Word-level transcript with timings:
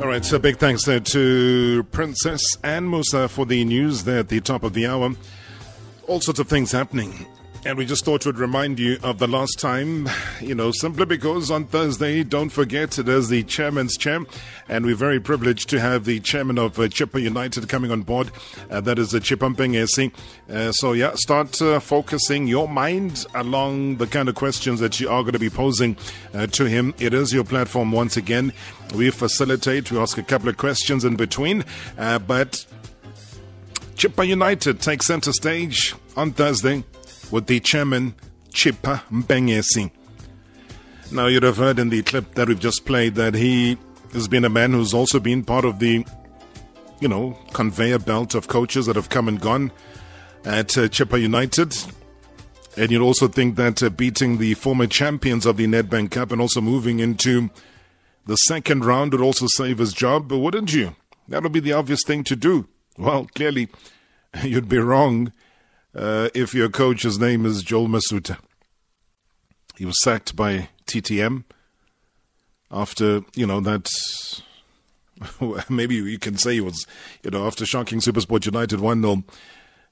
All 0.00 0.08
right, 0.08 0.24
so 0.24 0.40
big 0.40 0.56
thanks 0.56 0.84
there 0.84 0.98
to 0.98 1.84
Princess 1.92 2.42
and 2.64 2.90
Musa 2.90 3.28
for 3.28 3.46
the 3.46 3.64
news 3.64 4.02
there 4.02 4.18
at 4.18 4.28
the 4.28 4.40
top 4.40 4.64
of 4.64 4.74
the 4.74 4.86
hour. 4.86 5.14
All 6.08 6.20
sorts 6.20 6.40
of 6.40 6.48
things 6.48 6.72
happening. 6.72 7.26
And 7.66 7.78
we 7.78 7.86
just 7.86 8.04
thought 8.04 8.26
we'd 8.26 8.36
remind 8.36 8.78
you 8.78 8.98
of 9.02 9.18
the 9.18 9.26
last 9.26 9.58
time, 9.58 10.06
you 10.38 10.54
know, 10.54 10.70
simply 10.70 11.06
because 11.06 11.50
on 11.50 11.64
Thursday, 11.64 12.22
don't 12.22 12.50
forget, 12.50 12.98
it 12.98 13.08
is 13.08 13.30
the 13.30 13.42
chairman's 13.44 13.96
chair. 13.96 14.20
And 14.68 14.84
we're 14.84 14.94
very 14.94 15.18
privileged 15.18 15.70
to 15.70 15.80
have 15.80 16.04
the 16.04 16.20
chairman 16.20 16.58
of 16.58 16.78
uh, 16.78 16.88
United 17.14 17.70
coming 17.70 17.90
on 17.90 18.02
board. 18.02 18.30
Uh, 18.70 18.82
that 18.82 18.98
is 18.98 19.12
the 19.12 19.18
Chippa 19.18 19.54
Mpengesi. 19.54 20.12
Uh, 20.46 20.72
so, 20.72 20.92
yeah, 20.92 21.14
start 21.14 21.60
uh, 21.62 21.80
focusing 21.80 22.46
your 22.46 22.68
mind 22.68 23.24
along 23.34 23.96
the 23.96 24.06
kind 24.06 24.28
of 24.28 24.34
questions 24.34 24.78
that 24.80 25.00
you 25.00 25.08
are 25.08 25.22
going 25.22 25.32
to 25.32 25.38
be 25.38 25.48
posing 25.48 25.96
uh, 26.34 26.46
to 26.48 26.66
him. 26.66 26.92
It 26.98 27.14
is 27.14 27.32
your 27.32 27.44
platform 27.44 27.92
once 27.92 28.18
again. 28.18 28.52
We 28.94 29.08
facilitate, 29.08 29.90
we 29.90 29.98
ask 29.98 30.18
a 30.18 30.22
couple 30.22 30.50
of 30.50 30.58
questions 30.58 31.02
in 31.02 31.16
between. 31.16 31.64
Uh, 31.96 32.18
but 32.18 32.66
Chippa 33.96 34.26
United 34.26 34.82
takes 34.82 35.06
center 35.06 35.32
stage 35.32 35.94
on 36.14 36.32
Thursday 36.32 36.84
with 37.30 37.46
the 37.46 37.60
chairman, 37.60 38.14
Chippa 38.50 39.02
Mpengesi. 39.10 39.90
Now, 41.12 41.26
you'd 41.26 41.42
have 41.42 41.56
heard 41.56 41.78
in 41.78 41.90
the 41.90 42.02
clip 42.02 42.34
that 42.34 42.48
we've 42.48 42.58
just 42.58 42.84
played 42.86 43.14
that 43.16 43.34
he 43.34 43.78
has 44.12 44.28
been 44.28 44.44
a 44.44 44.48
man 44.48 44.72
who's 44.72 44.94
also 44.94 45.20
been 45.20 45.44
part 45.44 45.64
of 45.64 45.78
the, 45.78 46.04
you 47.00 47.08
know, 47.08 47.38
conveyor 47.52 47.98
belt 47.98 48.34
of 48.34 48.48
coaches 48.48 48.86
that 48.86 48.96
have 48.96 49.10
come 49.10 49.28
and 49.28 49.40
gone 49.40 49.70
at 50.44 50.76
uh, 50.78 50.88
United. 51.16 51.76
And 52.76 52.90
you'd 52.90 53.02
also 53.02 53.28
think 53.28 53.56
that 53.56 53.82
uh, 53.82 53.90
beating 53.90 54.38
the 54.38 54.54
former 54.54 54.86
champions 54.86 55.46
of 55.46 55.56
the 55.56 55.66
Nedbank 55.66 56.10
Cup 56.10 56.32
and 56.32 56.40
also 56.40 56.60
moving 56.60 57.00
into 57.00 57.50
the 58.26 58.36
second 58.36 58.84
round 58.84 59.12
would 59.12 59.20
also 59.20 59.46
save 59.48 59.78
his 59.78 59.92
job, 59.92 60.28
but 60.28 60.38
wouldn't 60.38 60.72
you? 60.72 60.96
That 61.28 61.42
would 61.42 61.52
be 61.52 61.60
the 61.60 61.72
obvious 61.72 62.02
thing 62.04 62.24
to 62.24 62.36
do. 62.36 62.66
Well, 62.96 63.28
clearly, 63.34 63.68
you'd 64.42 64.68
be 64.68 64.78
wrong 64.78 65.32
uh, 65.94 66.28
if 66.34 66.54
your 66.54 66.68
coach's 66.68 67.18
name 67.18 67.46
is 67.46 67.62
Joel 67.62 67.88
Masutha. 67.88 68.38
He 69.76 69.84
was 69.84 70.00
sacked 70.02 70.36
by 70.36 70.68
TTM 70.86 71.44
after, 72.70 73.22
you 73.34 73.46
know, 73.46 73.60
that. 73.60 73.88
Maybe 75.68 75.94
you 75.94 76.18
can 76.18 76.36
say 76.36 76.56
it 76.56 76.64
was, 76.64 76.86
you 77.22 77.30
know, 77.30 77.46
after 77.46 77.64
shocking 77.64 78.00
Supersport 78.00 78.46
United 78.46 78.80
1 78.80 79.02
0. 79.02 79.24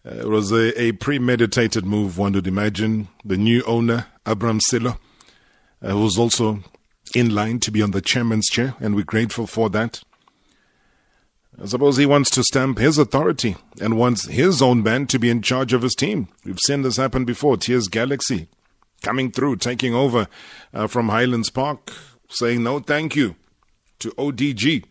Uh, 0.05 0.11
it 0.11 0.29
was 0.29 0.51
a, 0.51 0.81
a, 0.81 0.93
premeditated 0.93 1.85
move, 1.85 2.19
one 2.19 2.33
would 2.33 2.49
imagine. 2.49 3.09
The 3.25 3.37
new 3.37 3.63
owner, 3.65 4.07
Abram 4.27 4.59
Sello, 4.59 4.99
uh, 5.87 5.97
was 5.97 6.19
also 6.19 6.65
in 7.15 7.33
line 7.33 7.61
to 7.61 7.71
be 7.71 7.83
on 7.83 7.93
the 7.93 8.01
chairman's 8.01 8.49
chair, 8.49 8.75
and 8.81 8.97
we're 8.97 9.05
grateful 9.05 9.47
for 9.47 9.71
that. 9.71 10.03
I 11.63 11.67
suppose 11.67 11.97
he 11.97 12.07
wants 12.07 12.29
to 12.31 12.43
stamp 12.43 12.79
his 12.79 12.99
authority 12.99 13.55
and 13.81 13.97
wants 13.97 14.27
his 14.27 14.61
own 14.61 14.83
band 14.83 15.09
to 15.11 15.21
be 15.21 15.31
in 15.31 15.43
charge 15.43 15.73
of 15.73 15.83
his 15.83 15.95
team. 15.95 16.27
We've 16.45 16.59
seen 16.59 16.83
this 16.83 16.97
happen 16.97 17.25
before. 17.25 17.57
TS 17.57 17.87
Galaxy 17.87 18.49
coming 19.01 19.31
through, 19.31 19.57
taking 19.57 19.95
over 19.95 20.27
uh, 20.75 20.89
from 20.89 21.09
Highlands 21.09 21.51
Park, 21.51 21.93
saying 22.29 22.65
no 22.65 22.81
thank 22.81 23.15
you 23.15 23.37
to 24.01 24.11
ODG, 24.13 24.85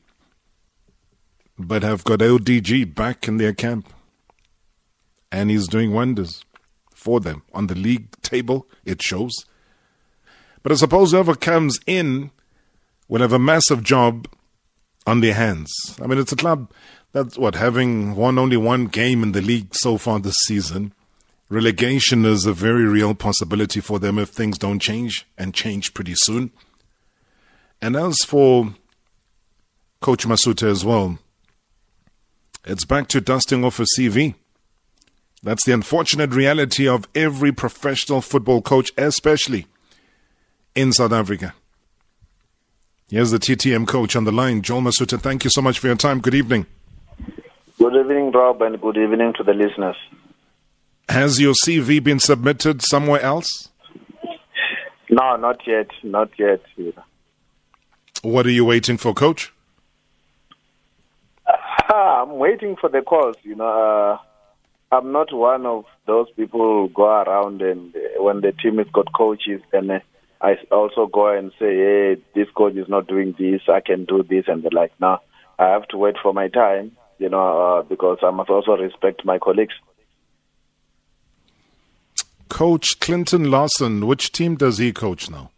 but 1.60 1.84
have 1.84 2.06
got 2.06 2.20
ODG 2.20 2.96
back 2.96 3.28
in 3.28 3.36
their 3.36 3.54
camp. 3.54 3.92
And 5.30 5.52
he's 5.52 5.68
doing 5.68 5.92
wonders 5.92 6.46
for 6.94 7.20
them. 7.20 7.44
On 7.54 7.68
the 7.68 7.76
league 7.76 8.10
table, 8.22 8.66
it 8.86 9.02
shows. 9.02 9.46
But 10.64 10.72
I 10.72 10.76
suppose 10.76 11.12
whoever 11.12 11.36
comes 11.36 11.82
in 11.86 12.32
will 13.10 13.22
have 13.22 13.34
a 13.34 13.40
massive 13.40 13.84
job 13.84 14.28
on 15.06 15.22
their 15.22 15.34
hands. 15.34 15.72
I 16.02 16.08
mean, 16.08 16.20
it's 16.20 16.32
a 16.32 16.38
club 16.38 16.72
that's 17.14 17.38
what 17.38 17.56
having 17.56 18.16
won 18.16 18.40
only 18.40 18.58
one 18.58 18.86
game 18.86 19.24
in 19.24 19.34
the 19.34 19.42
league 19.42 19.76
so 19.76 19.98
far 19.98 20.20
this 20.20 20.38
season. 20.46 20.94
Relegation 21.50 22.24
is 22.24 22.46
a 22.46 22.54
very 22.54 22.86
real 22.86 23.14
possibility 23.14 23.82
for 23.82 24.00
them 24.00 24.18
if 24.18 24.30
things 24.30 24.58
don't 24.58 24.80
change 24.80 25.28
and 25.38 25.54
change 25.54 25.94
pretty 25.94 26.14
soon. 26.16 26.52
And 27.82 27.98
as 27.98 28.20
for 28.20 28.76
Coach 30.00 30.26
Masutha 30.26 30.70
as 30.70 30.86
well, 30.86 31.20
it's 32.64 32.86
back 32.86 33.08
to 33.10 33.20
dusting 33.20 33.66
off 33.66 33.80
a 33.80 33.86
CV. 33.98 34.36
That's 35.44 35.66
the 35.66 35.74
unfortunate 35.74 36.34
reality 36.34 36.88
of 36.88 37.08
every 37.16 37.52
professional 37.52 38.22
football 38.22 38.62
coach, 38.62 38.92
especially 38.98 39.66
in 40.76 40.94
South 40.94 41.12
Africa. 41.12 41.54
Here's 43.12 43.32
the 43.32 43.40
TTM 43.40 43.90
coach 43.90 44.16
on 44.16 44.24
the 44.24 44.32
line, 44.32 44.62
Joel 44.62 44.84
Masutha. 44.84 45.20
Thank 45.20 45.44
you 45.44 45.50
so 45.50 45.62
much 45.62 45.80
for 45.80 45.88
your 45.88 45.98
time. 45.98 46.22
Good 46.22 46.34
evening. 46.34 46.66
Good 47.78 47.94
evening, 47.94 48.32
Rob, 48.32 48.62
and 48.62 48.80
good 48.80 48.96
evening 48.96 49.34
to 49.36 49.44
the 49.44 49.54
listeners. 49.54 49.98
Has 51.10 51.38
your 51.38 51.54
CV 51.54 52.02
been 52.02 52.20
submitted 52.20 52.82
somewhere 52.82 53.20
else? 53.20 53.68
No, 55.10 55.36
not 55.36 55.60
yet. 55.68 55.88
Not 56.04 56.30
yet. 56.40 56.62
What 58.22 58.46
are 58.46 58.52
you 58.52 58.64
waiting 58.64 58.96
for, 58.96 59.14
coach? 59.14 59.52
I'm 61.94 62.38
waiting 62.38 62.78
for 62.80 62.90
the 62.90 63.02
calls. 63.02 63.36
You 63.44 63.56
know, 63.58 63.68
uh, 63.68 64.96
I'm 64.96 65.12
not 65.12 65.34
one 65.34 65.66
of 65.66 65.84
those 66.08 66.32
people 66.38 66.62
who 66.62 66.90
go 66.94 67.08
around 67.08 67.62
and 67.62 67.94
uh, 67.94 68.24
when 68.24 68.40
the 68.40 68.54
team 68.54 68.78
has 68.78 68.88
got 68.94 69.12
coaches, 69.12 69.60
then 69.74 69.92
uh, 69.92 70.00
I 70.42 70.56
also 70.72 71.06
go 71.06 71.28
and 71.28 71.52
say, 71.60 71.76
hey, 71.76 72.18
this 72.34 72.48
coach 72.56 72.76
is 72.76 72.90
not 72.90 73.08
doing 73.08 73.36
this, 73.38 73.62
I 73.70 73.80
can 73.80 74.06
do 74.06 74.24
this, 74.24 74.46
and 74.48 74.64
the 74.64 74.70
like. 74.74 74.92
Now, 75.00 75.22
I 75.60 75.68
have 75.68 75.88
to 75.90 75.98
wait 75.98 76.16
for 76.22 76.34
my 76.34 76.48
time, 76.48 76.92
you 77.20 77.30
know, 77.30 77.62
uh, 77.62 77.82
because 77.84 78.18
I 78.24 78.32
must 78.32 78.50
also 78.50 78.72
respect 78.72 79.24
my 79.24 79.38
colleagues. 79.38 79.76
Coach 82.50 83.00
Clinton 83.00 83.52
Larsen, 83.52 84.08
which 84.08 84.32
team 84.32 84.56
does 84.56 84.80
he 84.80 84.92
coach 84.92 85.30
now? 85.30 85.52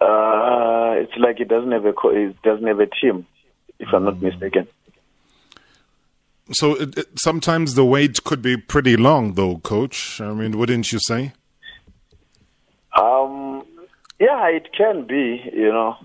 Uh, 0.00 0.94
it's 0.96 1.16
like 1.18 1.36
he 1.36 1.44
doesn't 1.44 1.72
have 1.72 1.84
a 1.84 1.92
co- 1.92 2.14
he 2.14 2.34
doesn't 2.42 2.66
have 2.66 2.80
a 2.80 2.86
team, 2.86 3.26
if 3.78 3.88
I'm 3.92 4.04
not 4.04 4.20
mistaken. 4.22 4.66
So 6.52 6.74
it, 6.74 6.96
it, 6.98 7.06
sometimes 7.18 7.74
the 7.74 7.84
wait 7.84 8.24
could 8.24 8.40
be 8.40 8.56
pretty 8.56 8.96
long, 8.96 9.34
though, 9.34 9.58
Coach. 9.58 10.20
I 10.20 10.32
mean, 10.32 10.58
wouldn't 10.58 10.92
you 10.92 10.98
say? 11.06 11.32
Um, 13.00 13.64
yeah, 14.18 14.46
it 14.48 14.68
can 14.76 15.06
be, 15.06 15.42
you 15.52 15.70
know, 15.72 15.96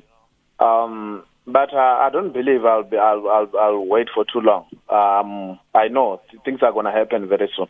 um, 0.59 1.24
but 1.47 1.74
uh, 1.74 1.78
I 1.78 2.09
don't 2.12 2.34
believe 2.34 2.66
I'll 2.66 2.84
be. 2.84 2.97
I'll, 2.97 3.28
I'll, 3.28 3.52
I'll 3.59 3.85
wait 3.85 4.07
for 4.13 4.25
too 4.25 4.41
long. 4.41 4.66
Um, 4.90 5.59
I 5.74 5.88
know 5.88 6.22
things 6.46 6.59
are 6.62 6.72
going 6.72 6.85
to 6.85 6.91
happen 6.91 7.28
very 7.28 7.50
soon. 7.56 7.68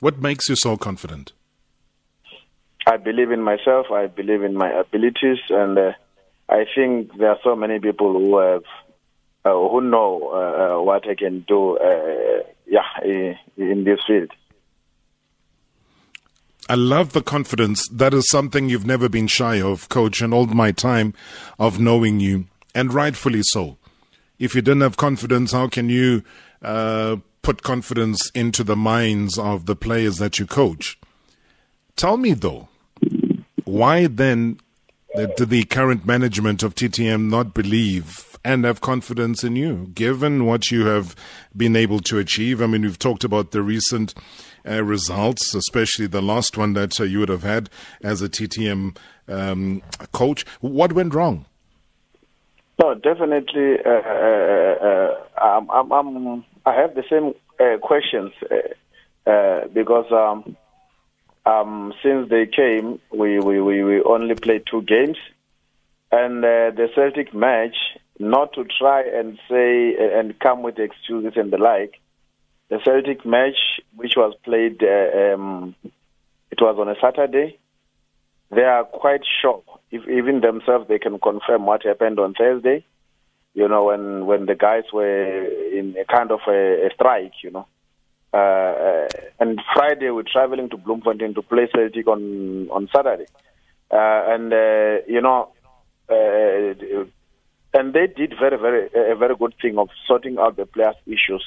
What 0.00 0.20
makes 0.20 0.48
you 0.48 0.56
so 0.56 0.76
confident? 0.76 1.32
I 2.86 2.98
believe 2.98 3.30
in 3.32 3.42
myself. 3.42 3.86
I 3.90 4.06
believe 4.06 4.42
in 4.42 4.54
my 4.54 4.70
abilities, 4.70 5.38
and 5.48 5.76
uh, 5.76 5.92
I 6.48 6.66
think 6.72 7.16
there 7.18 7.30
are 7.30 7.38
so 7.42 7.56
many 7.56 7.80
people 7.80 8.12
who 8.12 8.38
have 8.38 8.62
uh, 9.44 9.68
who 9.68 9.80
know 9.80 10.28
uh, 10.30 10.82
what 10.82 11.08
I 11.08 11.14
can 11.14 11.44
do. 11.48 11.78
Uh, 11.78 12.44
yeah, 12.66 12.82
in 13.56 13.84
this 13.84 14.00
field. 14.06 14.30
I 16.68 16.74
love 16.74 17.12
the 17.12 17.22
confidence. 17.22 17.86
That 17.88 18.12
is 18.12 18.28
something 18.28 18.68
you've 18.68 18.86
never 18.86 19.08
been 19.08 19.28
shy 19.28 19.60
of, 19.60 19.88
coach, 19.88 20.20
in 20.20 20.32
all 20.32 20.46
my 20.46 20.72
time 20.72 21.14
of 21.58 21.78
knowing 21.78 22.18
you, 22.18 22.46
and 22.74 22.92
rightfully 22.92 23.42
so. 23.44 23.78
If 24.38 24.54
you 24.54 24.62
didn't 24.62 24.82
have 24.82 24.96
confidence, 24.96 25.52
how 25.52 25.68
can 25.68 25.88
you 25.88 26.24
uh, 26.62 27.16
put 27.42 27.62
confidence 27.62 28.30
into 28.30 28.64
the 28.64 28.74
minds 28.74 29.38
of 29.38 29.66
the 29.66 29.76
players 29.76 30.18
that 30.18 30.40
you 30.40 30.46
coach? 30.46 30.98
Tell 31.94 32.16
me, 32.16 32.32
though, 32.32 32.68
why 33.64 34.08
then 34.08 34.58
did 35.14 35.48
the 35.48 35.64
current 35.64 36.04
management 36.04 36.62
of 36.62 36.74
TTM 36.74 37.30
not 37.30 37.54
believe 37.54 38.36
and 38.44 38.64
have 38.64 38.80
confidence 38.80 39.42
in 39.44 39.56
you, 39.56 39.90
given 39.94 40.44
what 40.44 40.70
you 40.70 40.86
have 40.86 41.14
been 41.56 41.76
able 41.76 42.00
to 42.00 42.18
achieve? 42.18 42.60
I 42.60 42.66
mean, 42.66 42.82
we've 42.82 42.98
talked 42.98 43.24
about 43.24 43.52
the 43.52 43.62
recent 43.62 44.14
uh, 44.66 44.82
results, 44.82 45.54
especially 45.54 46.06
the 46.06 46.22
last 46.22 46.56
one 46.56 46.72
that 46.74 47.00
uh, 47.00 47.04
you 47.04 47.20
would 47.20 47.28
have 47.28 47.42
had 47.42 47.70
as 48.02 48.22
a 48.22 48.28
TTM 48.28 48.96
um, 49.28 49.82
coach. 50.12 50.44
What 50.60 50.92
went 50.92 51.14
wrong? 51.14 51.46
No, 52.82 52.94
definitely. 52.94 53.78
Uh, 53.84 53.90
uh, 53.90 54.76
uh 54.82 55.14
I'm, 55.38 55.70
I'm, 55.70 55.92
I'm, 55.92 56.44
i 56.64 56.74
have 56.74 56.94
the 56.94 57.04
same 57.08 57.34
uh, 57.60 57.78
questions 57.78 58.32
because 59.72 60.10
um, 60.12 60.56
um, 61.46 61.92
since 62.02 62.28
they 62.28 62.46
came, 62.46 63.00
we, 63.12 63.38
we, 63.38 63.60
we, 63.60 63.82
we 63.84 64.02
only 64.02 64.34
played 64.34 64.64
two 64.70 64.82
games. 64.82 65.18
And 66.12 66.42
the 66.42 66.88
Celtic 66.94 67.34
match, 67.34 67.76
not 68.18 68.52
to 68.54 68.64
try 68.64 69.02
and 69.02 69.38
say 69.48 69.94
and 69.98 70.38
come 70.38 70.62
with 70.62 70.78
excuses 70.78 71.32
and 71.36 71.52
the 71.52 71.58
like, 71.58 72.00
the 72.68 72.80
Celtic 72.84 73.24
match, 73.24 73.80
which 73.94 74.14
was 74.16 74.34
played, 74.44 74.82
uh, 74.82 75.34
um, 75.34 75.74
it 76.50 76.60
was 76.60 76.76
on 76.78 76.88
a 76.88 76.94
Saturday. 77.00 77.58
They 78.50 78.62
are 78.62 78.84
quite 78.84 79.22
sure 79.40 79.62
if 79.90 80.02
even 80.08 80.40
themselves 80.40 80.88
they 80.88 80.98
can 80.98 81.18
confirm 81.18 81.66
what 81.66 81.84
happened 81.84 82.18
on 82.18 82.34
Thursday. 82.34 82.84
You 83.54 83.68
know, 83.68 83.84
when 83.84 84.26
when 84.26 84.46
the 84.46 84.54
guys 84.54 84.84
were 84.92 85.44
in 85.72 85.96
a 85.98 86.04
kind 86.04 86.30
of 86.30 86.40
a, 86.46 86.86
a 86.86 86.90
strike, 86.94 87.32
you 87.42 87.50
know. 87.50 87.66
Uh, 88.34 88.36
uh 88.36 89.08
and 89.40 89.60
Friday 89.74 90.10
we're 90.10 90.24
traveling 90.30 90.68
to 90.68 90.76
Bloemfontein 90.76 91.34
to 91.34 91.42
play 91.42 91.68
Celtic 91.72 92.06
on 92.06 92.68
on 92.70 92.88
Saturday, 92.94 93.26
uh, 93.90 94.22
and 94.28 94.52
uh, 94.52 95.02
you 95.08 95.22
know, 95.22 95.52
uh, 96.10 97.04
and 97.72 97.94
they 97.94 98.08
did 98.08 98.34
very 98.38 98.58
very 98.58 98.90
a 98.94 99.16
very 99.16 99.36
good 99.36 99.54
thing 99.62 99.78
of 99.78 99.88
sorting 100.06 100.38
out 100.38 100.56
the 100.56 100.66
players' 100.66 100.96
issues. 101.06 101.44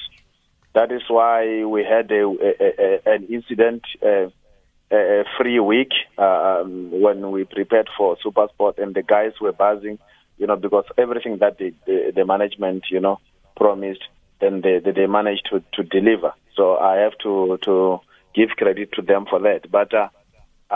That 0.74 0.92
is 0.92 1.02
why 1.08 1.64
we 1.64 1.84
had 1.84 2.10
a, 2.10 2.24
a, 2.24 2.52
a 2.60 3.14
an 3.14 3.24
incident. 3.24 3.82
Uh, 4.02 4.30
a 4.92 5.24
free 5.38 5.60
week 5.60 5.92
um, 6.18 6.90
when 6.90 7.30
we 7.30 7.44
prepared 7.44 7.88
for 7.96 8.16
SuperSport, 8.24 8.78
and 8.82 8.94
the 8.94 9.02
guys 9.02 9.32
were 9.40 9.52
buzzing, 9.52 9.98
you 10.36 10.46
know, 10.46 10.56
because 10.56 10.84
everything 10.98 11.38
that 11.38 11.58
the, 11.58 11.72
the, 11.86 12.12
the 12.16 12.24
management, 12.24 12.84
you 12.90 12.98
know, 12.98 13.20
promised, 13.56 14.02
then 14.40 14.62
they, 14.62 14.80
they, 14.84 14.90
they 14.90 15.06
managed 15.06 15.48
to, 15.50 15.62
to 15.74 15.82
deliver. 15.84 16.32
So 16.56 16.76
I 16.76 16.96
have 16.96 17.12
to 17.22 17.58
to 17.62 18.00
give 18.34 18.50
credit 18.50 18.92
to 18.94 19.02
them 19.02 19.26
for 19.28 19.38
that. 19.40 19.70
But 19.70 19.94
uh, 19.94 20.08
uh, 20.70 20.74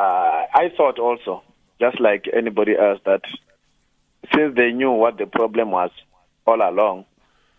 I 0.54 0.70
thought 0.76 0.98
also, 0.98 1.42
just 1.80 2.00
like 2.00 2.26
anybody 2.32 2.76
else, 2.78 3.00
that 3.06 3.22
since 4.34 4.54
they 4.54 4.70
knew 4.70 4.92
what 4.92 5.18
the 5.18 5.26
problem 5.26 5.70
was 5.70 5.90
all 6.46 6.60
along, 6.62 7.06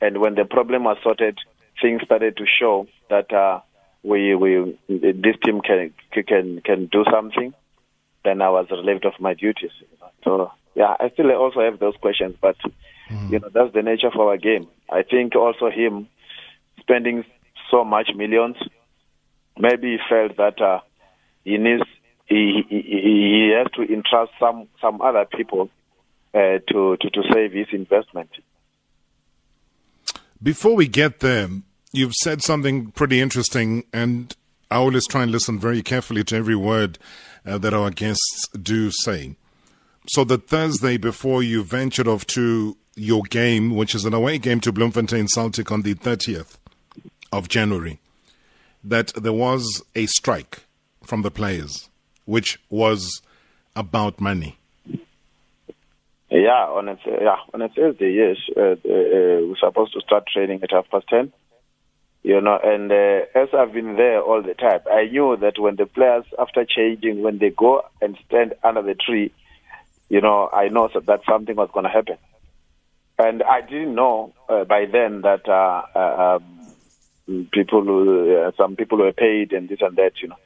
and 0.01 0.21
when 0.21 0.35
the 0.35 0.45
problem 0.45 0.85
was 0.85 0.97
sorted, 1.03 1.37
things 1.85 2.01
started 2.03 2.37
to 2.37 2.45
show 2.59 2.87
that. 3.09 3.31
Uh, 3.31 3.59
we 4.05 4.35
we 4.35 4.77
this 4.87 5.35
team 5.43 5.61
can 5.61 5.91
can 6.13 6.61
can 6.61 6.85
do 6.85 7.03
something, 7.11 7.53
then 8.23 8.41
I 8.41 8.49
was 8.49 8.67
relieved 8.69 9.05
of 9.05 9.13
my 9.19 9.33
duties. 9.33 9.71
So 10.23 10.51
yeah, 10.75 10.95
I 10.99 11.09
still 11.09 11.31
also 11.31 11.61
have 11.61 11.79
those 11.79 11.95
questions, 11.99 12.35
but 12.39 12.55
mm. 13.09 13.31
you 13.31 13.39
know 13.39 13.49
that's 13.51 13.73
the 13.73 13.81
nature 13.81 14.07
of 14.07 14.19
our 14.19 14.37
game. 14.37 14.67
I 14.89 15.01
think 15.01 15.35
also 15.35 15.71
him 15.71 16.07
spending 16.79 17.25
so 17.71 17.83
much 17.83 18.09
millions, 18.15 18.57
maybe 19.57 19.93
he 19.93 19.97
felt 20.07 20.37
that 20.37 20.61
uh, 20.61 20.81
he 21.43 21.57
needs 21.57 21.83
he, 22.27 22.63
he 22.69 22.81
he 22.81 23.53
has 23.57 23.71
to 23.73 23.91
entrust 23.91 24.33
some 24.39 24.67
some 24.81 25.01
other 25.01 25.25
people 25.25 25.71
uh, 26.35 26.59
to, 26.69 26.97
to 27.01 27.09
to 27.09 27.23
save 27.33 27.53
his 27.53 27.67
investment. 27.71 28.29
Before 30.43 30.75
we 30.75 30.87
get 30.87 31.21
there, 31.21 31.47
you've 31.97 32.13
said 32.13 32.41
something 32.41 32.91
pretty 32.91 33.19
interesting, 33.21 33.83
and 33.93 34.35
I 34.69 34.77
always 34.77 35.07
try 35.07 35.23
and 35.23 35.31
listen 35.31 35.59
very 35.59 35.81
carefully 35.81 36.23
to 36.25 36.35
every 36.35 36.55
word 36.55 36.97
uh, 37.45 37.57
that 37.59 37.73
our 37.73 37.91
guests 37.91 38.47
do 38.49 38.91
say. 38.91 39.35
So 40.07 40.23
the 40.23 40.37
Thursday 40.37 40.97
before 40.97 41.41
you 41.41 41.63
ventured 41.63 42.07
off 42.07 42.25
to 42.27 42.77
your 42.95 43.23
game, 43.23 43.75
which 43.75 43.95
is 43.95 44.05
an 44.05 44.13
away 44.13 44.37
game 44.37 44.59
to 44.61 44.71
Bloemfontein 44.71 45.27
Celtic 45.27 45.71
on 45.71 45.81
the 45.81 45.95
30th 45.95 46.57
of 47.31 47.49
January, 47.49 47.99
that 48.83 49.13
there 49.15 49.33
was 49.33 49.83
a 49.95 50.05
strike 50.05 50.63
from 51.03 51.21
the 51.23 51.31
players, 51.31 51.89
which 52.25 52.59
was 52.69 53.21
about 53.75 54.21
money. 54.21 54.57
Yeah, 56.29 56.65
on 56.67 56.89
a, 56.89 56.97
yeah, 57.05 57.37
on 57.53 57.61
a 57.61 57.69
Thursday, 57.69 58.11
yes. 58.13 58.37
Uh, 58.55 58.71
uh, 58.71 58.75
we're 58.83 59.55
supposed 59.59 59.93
to 59.93 60.01
start 60.01 60.25
training 60.31 60.61
at 60.63 60.71
half 60.71 60.89
past 60.89 61.07
10 61.09 61.31
you 62.25 62.41
know, 62.41 62.57
and 62.57 62.91
uh, 62.91 63.39
as 63.39 63.49
I've 63.53 63.71
been 63.71 63.97
there 63.97 64.19
all 64.19 64.41
the 64.41 64.55
time, 64.55 64.79
I 64.91 65.05
knew 65.05 65.37
that 65.41 65.59
when 65.59 65.75
the 65.75 65.85
players, 65.85 66.25
after 66.39 66.65
changing, 66.65 67.21
when 67.21 67.37
they 67.37 67.51
go 67.51 67.83
and 68.01 68.17
stand 68.25 68.55
under 68.63 68.81
the 68.81 68.95
tree, 68.95 69.31
you 70.09 70.21
know, 70.21 70.49
I 70.51 70.69
know 70.69 70.89
that 70.91 71.21
something 71.29 71.55
was 71.55 71.69
going 71.71 71.83
to 71.83 71.91
happen. 71.91 72.17
And 73.19 73.43
I 73.43 73.61
didn't 73.61 73.93
know 73.93 74.33
uh, 74.49 74.63
by 74.63 74.85
then 74.91 75.21
that 75.21 75.47
uh, 75.47 75.83
uh, 75.95 76.39
um, 77.27 77.47
people, 77.51 78.47
uh, 78.47 78.51
some 78.57 78.75
people 78.75 78.97
were 78.97 79.13
paid 79.13 79.53
and 79.53 79.69
this 79.69 79.81
and 79.81 79.95
that, 79.97 80.13
you 80.19 80.29
know. 80.29 80.37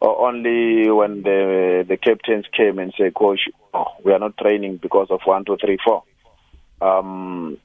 only 0.00 0.90
when 0.90 1.22
the 1.22 1.84
the 1.86 1.98
captains 1.98 2.46
came 2.56 2.78
and 2.78 2.94
said, 2.96 3.12
"Coach, 3.12 3.40
oh, 3.74 3.88
we 4.02 4.12
are 4.12 4.18
not 4.18 4.38
training 4.38 4.78
because 4.78 5.08
of 5.10 5.20
one, 5.26 5.44
two, 5.44 5.58
three, 5.58 5.76
four. 5.84 6.02
Um, 6.80 7.58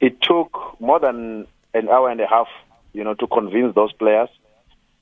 it 0.00 0.20
took 0.20 0.80
more 0.80 0.98
than 0.98 1.46
an 1.72 1.88
hour 1.88 2.10
and 2.10 2.20
a 2.20 2.26
half 2.26 2.48
you 2.96 3.04
know, 3.04 3.14
to 3.14 3.26
convince 3.26 3.74
those 3.74 3.92
players. 3.92 4.28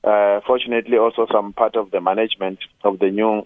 Uh, 0.03 0.41
fortunately, 0.45 0.97
also 0.97 1.25
some 1.31 1.53
part 1.53 1.75
of 1.75 1.89
the 1.91 2.01
management 2.01 2.59
of 2.83 2.99
the 2.99 3.09
new, 3.09 3.41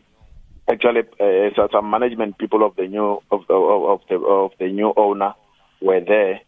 actually, 0.69 1.01
uh, 1.19 1.67
some 1.71 1.89
management 1.89 2.37
people 2.37 2.65
of 2.65 2.75
the 2.75 2.87
new 2.87 3.21
of, 3.31 3.41
of, 3.49 3.83
of 3.93 4.01
the 4.09 4.15
of 4.15 4.51
the 4.59 4.67
new 4.67 4.93
owner 4.97 5.33
were 5.81 6.01
there. 6.01 6.41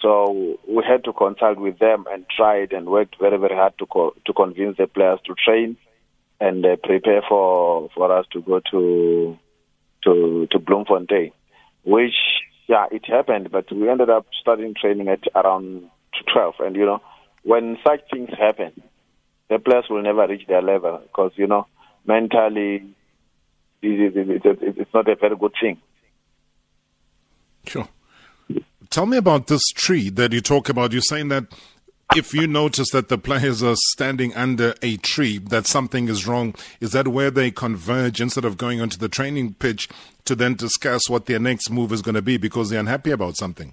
So 0.00 0.56
we 0.68 0.84
had 0.88 1.02
to 1.04 1.12
consult 1.12 1.58
with 1.58 1.78
them 1.80 2.04
and 2.10 2.24
tried 2.34 2.72
and 2.72 2.86
worked 2.86 3.16
very 3.20 3.36
very 3.36 3.56
hard 3.56 3.74
to 3.78 3.86
co- 3.86 4.14
to 4.24 4.32
convince 4.32 4.76
the 4.78 4.86
players 4.86 5.18
to 5.26 5.34
train 5.34 5.76
and 6.40 6.64
uh, 6.64 6.76
prepare 6.82 7.22
for 7.28 7.90
for 7.94 8.16
us 8.16 8.26
to 8.32 8.40
go 8.40 8.60
to 8.70 9.36
to 10.04 10.46
to 10.50 10.58
Bloemfontein, 10.58 11.32
which 11.84 12.14
yeah 12.68 12.86
it 12.90 13.04
happened, 13.06 13.50
but 13.50 13.70
we 13.72 13.90
ended 13.90 14.08
up 14.08 14.26
starting 14.40 14.74
training 14.80 15.08
at 15.08 15.24
around 15.34 15.90
twelve, 16.32 16.54
and 16.60 16.76
you 16.76 16.86
know 16.86 17.02
when 17.48 17.78
such 17.82 18.00
things 18.12 18.28
happen, 18.38 18.82
the 19.48 19.58
players 19.58 19.86
will 19.88 20.02
never 20.02 20.26
reach 20.28 20.46
their 20.46 20.60
level 20.60 20.98
because, 20.98 21.32
you 21.36 21.46
know, 21.46 21.66
mentally, 22.04 22.94
it's 23.80 24.92
not 24.92 25.08
a 25.08 25.16
very 25.16 25.34
good 25.34 25.54
thing. 25.58 25.78
Sure. 27.64 27.88
Tell 28.90 29.06
me 29.06 29.16
about 29.16 29.46
this 29.46 29.62
tree 29.74 30.10
that 30.10 30.34
you 30.34 30.42
talk 30.42 30.68
about. 30.68 30.92
You're 30.92 31.00
saying 31.00 31.28
that 31.28 31.46
if 32.14 32.34
you 32.34 32.46
notice 32.46 32.90
that 32.90 33.08
the 33.08 33.16
players 33.16 33.62
are 33.62 33.76
standing 33.92 34.34
under 34.34 34.74
a 34.82 34.98
tree, 34.98 35.38
that 35.38 35.66
something 35.66 36.08
is 36.08 36.26
wrong. 36.26 36.54
Is 36.82 36.92
that 36.92 37.08
where 37.08 37.30
they 37.30 37.50
converge 37.50 38.20
instead 38.20 38.44
of 38.44 38.58
going 38.58 38.82
onto 38.82 38.98
the 38.98 39.08
training 39.08 39.54
pitch 39.54 39.88
to 40.26 40.34
then 40.34 40.52
discuss 40.52 41.08
what 41.08 41.24
their 41.24 41.38
next 41.38 41.70
move 41.70 41.92
is 41.92 42.02
going 42.02 42.14
to 42.14 42.20
be 42.20 42.36
because 42.36 42.68
they're 42.68 42.80
unhappy 42.80 43.10
about 43.10 43.38
something? 43.38 43.72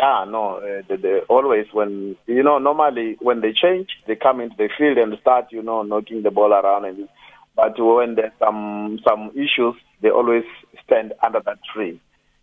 Yeah, 0.00 0.24
no, 0.26 0.56
uh, 0.56 0.80
they, 0.88 0.96
they 0.96 1.18
always 1.28 1.66
when 1.72 2.16
you 2.26 2.42
know 2.42 2.56
normally 2.56 3.18
when 3.20 3.42
they 3.42 3.52
change, 3.52 3.88
they 4.06 4.16
come 4.16 4.40
into 4.40 4.56
the 4.56 4.70
field 4.78 4.96
and 4.96 5.14
start 5.20 5.48
you 5.50 5.62
know 5.62 5.82
knocking 5.82 6.22
the 6.22 6.30
ball 6.30 6.52
around 6.52 6.86
and. 6.86 7.08
But 7.56 7.78
when 7.78 8.14
there's 8.14 8.32
some 8.38 9.00
some 9.06 9.32
issues, 9.34 9.74
they 10.00 10.08
always 10.08 10.44
stand 10.86 11.12
under 11.22 11.40
that 11.44 11.58
tree 11.74 12.00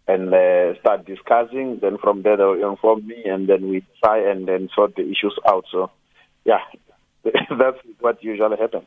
and 0.08 0.32
uh, 0.32 0.80
start 0.82 1.08
discussing. 1.08 1.80
Then 1.82 1.98
from 1.98 2.22
there 2.22 2.38
they'll 2.38 2.70
inform 2.70 3.08
me, 3.08 3.24
and 3.26 3.48
then 3.50 3.70
we 3.70 3.84
try 4.04 4.20
and 4.30 4.48
then 4.48 4.70
sort 4.76 4.96
the 4.96 5.04
issues 5.04 5.36
out. 5.48 5.66
So, 5.72 5.90
yeah, 6.46 6.60
that's 7.24 7.78
what 8.00 8.24
usually 8.24 8.58
happens. 8.58 8.86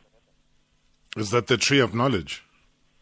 Is 1.17 1.31
that 1.31 1.47
the 1.47 1.57
tree 1.57 1.79
of 1.79 1.93
knowledge? 1.93 2.45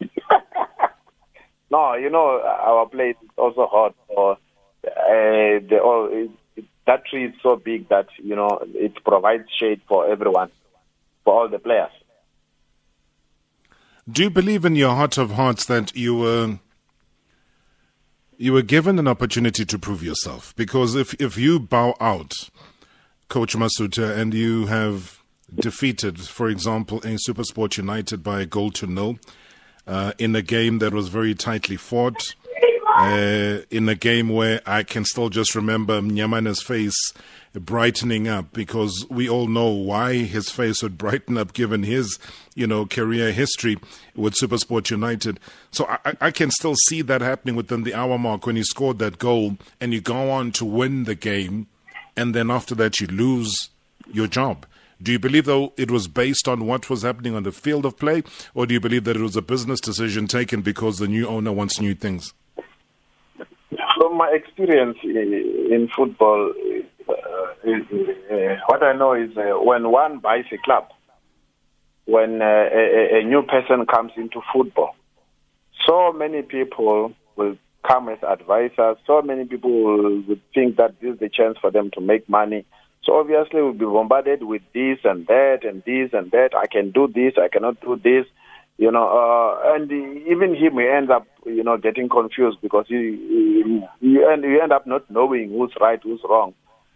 no, 1.70 1.94
you 1.94 2.10
know 2.10 2.40
our 2.42 2.86
place 2.86 3.16
is 3.22 3.30
also 3.36 3.66
hot. 3.66 3.94
So 4.08 4.38
uh, 4.96 5.60
the, 5.68 5.78
oh, 5.82 6.08
it, 6.12 6.64
that 6.86 7.06
tree 7.06 7.26
is 7.26 7.34
so 7.42 7.56
big 7.56 7.88
that 7.88 8.06
you 8.22 8.34
know 8.34 8.58
it 8.74 9.02
provides 9.04 9.44
shade 9.58 9.80
for 9.88 10.10
everyone, 10.10 10.50
for 11.24 11.34
all 11.34 11.48
the 11.48 11.58
players. 11.58 11.90
Do 14.10 14.22
you 14.22 14.30
believe 14.30 14.64
in 14.64 14.74
your 14.74 14.94
heart 14.94 15.18
of 15.18 15.32
hearts 15.32 15.64
that 15.66 15.94
you 15.96 16.16
were 16.16 16.58
you 18.36 18.52
were 18.52 18.62
given 18.62 18.98
an 18.98 19.06
opportunity 19.06 19.64
to 19.64 19.78
prove 19.78 20.02
yourself? 20.02 20.54
Because 20.56 20.94
if 20.94 21.14
if 21.20 21.36
you 21.36 21.60
bow 21.60 21.94
out, 22.00 22.50
Coach 23.28 23.54
Masutha, 23.54 24.16
and 24.16 24.34
you 24.34 24.66
have 24.66 25.22
defeated, 25.54 26.20
for 26.20 26.48
example, 26.48 26.98
a 26.98 27.18
Supersport 27.28 27.76
United 27.76 28.22
by 28.22 28.40
a 28.40 28.46
goal 28.46 28.70
to 28.72 28.86
nil 28.86 29.18
uh, 29.86 30.12
in 30.18 30.34
a 30.34 30.42
game 30.42 30.78
that 30.78 30.92
was 30.92 31.08
very 31.08 31.34
tightly 31.34 31.76
fought 31.76 32.34
uh, 32.96 33.60
in 33.70 33.88
a 33.88 33.94
game 33.94 34.28
where 34.28 34.60
I 34.66 34.82
can 34.82 35.04
still 35.04 35.28
just 35.28 35.54
remember 35.54 36.00
Nyamana's 36.00 36.62
face 36.62 37.12
brightening 37.52 38.28
up 38.28 38.52
because 38.52 39.04
we 39.10 39.28
all 39.28 39.48
know 39.48 39.68
why 39.68 40.18
his 40.18 40.50
face 40.50 40.82
would 40.82 40.96
brighten 40.98 41.36
up 41.36 41.52
given 41.52 41.82
his, 41.82 42.18
you 42.54 42.66
know, 42.66 42.86
career 42.86 43.32
history 43.32 43.76
with 44.14 44.34
Supersport 44.34 44.90
United. 44.90 45.40
So 45.70 45.86
I, 46.04 46.16
I 46.20 46.30
can 46.30 46.50
still 46.50 46.76
see 46.86 47.02
that 47.02 47.20
happening 47.20 47.56
within 47.56 47.82
the 47.82 47.94
hour 47.94 48.18
mark 48.18 48.46
when 48.46 48.56
he 48.56 48.62
scored 48.62 48.98
that 48.98 49.18
goal 49.18 49.56
and 49.80 49.92
you 49.92 50.00
go 50.00 50.30
on 50.30 50.52
to 50.52 50.64
win 50.64 51.04
the 51.04 51.14
game 51.14 51.66
and 52.16 52.34
then 52.34 52.50
after 52.50 52.74
that 52.76 53.00
you 53.00 53.06
lose 53.06 53.70
your 54.12 54.26
job. 54.26 54.66
Do 55.02 55.12
you 55.12 55.18
believe, 55.18 55.46
though, 55.46 55.72
it 55.78 55.90
was 55.90 56.08
based 56.08 56.46
on 56.46 56.66
what 56.66 56.90
was 56.90 57.02
happening 57.02 57.34
on 57.34 57.42
the 57.42 57.52
field 57.52 57.86
of 57.86 57.96
play, 57.96 58.22
or 58.54 58.66
do 58.66 58.74
you 58.74 58.80
believe 58.80 59.04
that 59.04 59.16
it 59.16 59.22
was 59.22 59.34
a 59.34 59.40
business 59.40 59.80
decision 59.80 60.26
taken 60.26 60.60
because 60.60 60.98
the 60.98 61.08
new 61.08 61.26
owner 61.26 61.52
wants 61.52 61.80
new 61.80 61.94
things? 61.94 62.34
From 64.00 64.16
my 64.16 64.30
experience 64.32 64.96
in 65.04 65.90
football, 65.94 66.54
uh, 67.06 67.12
uh, 67.12 68.56
what 68.66 68.82
I 68.82 68.94
know 68.96 69.12
is 69.12 69.36
uh, 69.36 69.60
when 69.62 69.90
one 69.90 70.20
buys 70.20 70.46
a 70.50 70.56
club, 70.64 70.88
when 72.06 72.40
a, 72.40 73.18
a, 73.20 73.22
new 73.22 73.42
person 73.42 73.84
comes 73.84 74.12
into 74.16 74.40
football, 74.54 74.96
so 75.86 76.14
many 76.14 76.40
people 76.40 77.12
will 77.36 77.58
come 77.86 78.08
as 78.08 78.16
advisors. 78.26 78.96
So 79.06 79.20
many 79.20 79.44
people 79.44 79.70
will 80.26 80.38
think 80.54 80.76
that 80.78 80.98
this 81.02 81.12
is 81.12 81.20
the 81.20 81.28
chance 81.28 81.58
for 81.60 81.70
them 81.70 81.90
to 81.92 82.00
make 82.00 82.26
money. 82.26 82.64
So 83.04 83.18
obviously 83.18 83.60
we'll 83.60 83.74
be 83.74 83.84
bombarded 83.84 84.44
with 84.44 84.62
this 84.72 84.96
and 85.04 85.26
that 85.26 85.58
and 85.64 85.82
this 85.84 86.14
and 86.14 86.30
that. 86.30 86.54
I 86.56 86.68
can 86.68 86.90
do 86.90 87.06
this, 87.06 87.34
I 87.36 87.48
cannot 87.48 87.82
do 87.82 88.00
this. 88.02 88.24
You 88.80 88.90
know, 88.90 89.06
uh, 89.06 89.74
and 89.74 89.92
even 89.92 90.54
him, 90.54 90.78
he 90.78 90.88
ends 90.88 91.10
up, 91.10 91.26
you 91.44 91.62
know, 91.62 91.76
getting 91.76 92.08
confused 92.08 92.62
because 92.62 92.86
you, 92.88 92.98
you, 94.00 94.26
end, 94.26 94.42
you 94.42 94.58
end 94.62 94.72
up 94.72 94.86
not 94.86 95.10
knowing 95.10 95.50
who's 95.50 95.72
right, 95.78 96.00
who's 96.02 96.22
wrong. 96.24 96.54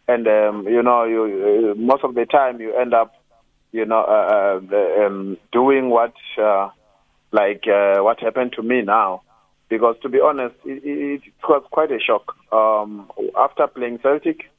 And, 0.08 0.26
um, 0.26 0.66
you 0.66 0.82
know, 0.82 1.04
you, 1.04 1.72
uh, 1.72 1.78
most 1.78 2.02
of 2.02 2.14
the 2.14 2.24
time 2.24 2.58
you 2.58 2.74
end 2.74 2.94
up, 2.94 3.14
you 3.72 3.84
know, 3.84 4.00
uh, 4.00 4.60
uh, 4.74 5.06
um, 5.06 5.36
doing 5.52 5.90
what, 5.90 6.14
uh, 6.40 6.70
like 7.32 7.64
uh, 7.68 8.02
what 8.02 8.18
happened 8.18 8.54
to 8.56 8.62
me 8.62 8.80
now 8.80 9.20
because 9.68 9.96
to 10.02 10.08
be 10.08 10.20
honest, 10.24 10.54
it, 10.64 10.82
it, 10.84 11.32
was 11.48 11.64
quite 11.70 11.90
a 11.90 11.98
shock. 11.98 12.36
Um, 12.52 13.10
after 13.36 13.66
playing 13.66 13.98
Celtic, 14.02 14.50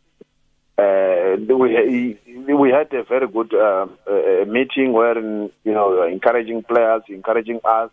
uh, 0.78 1.36
we 1.48 2.20
we 2.54 2.70
had 2.70 2.94
a 2.94 3.04
very 3.04 3.28
good 3.28 3.54
uh, 3.54 3.88
uh, 4.08 4.46
meeting 4.46 4.94
where 4.94 5.18
you 5.18 5.52
know 5.66 6.04
encouraging 6.04 6.64
players, 6.64 7.04
encouraging 7.08 7.60
us, 7.64 7.90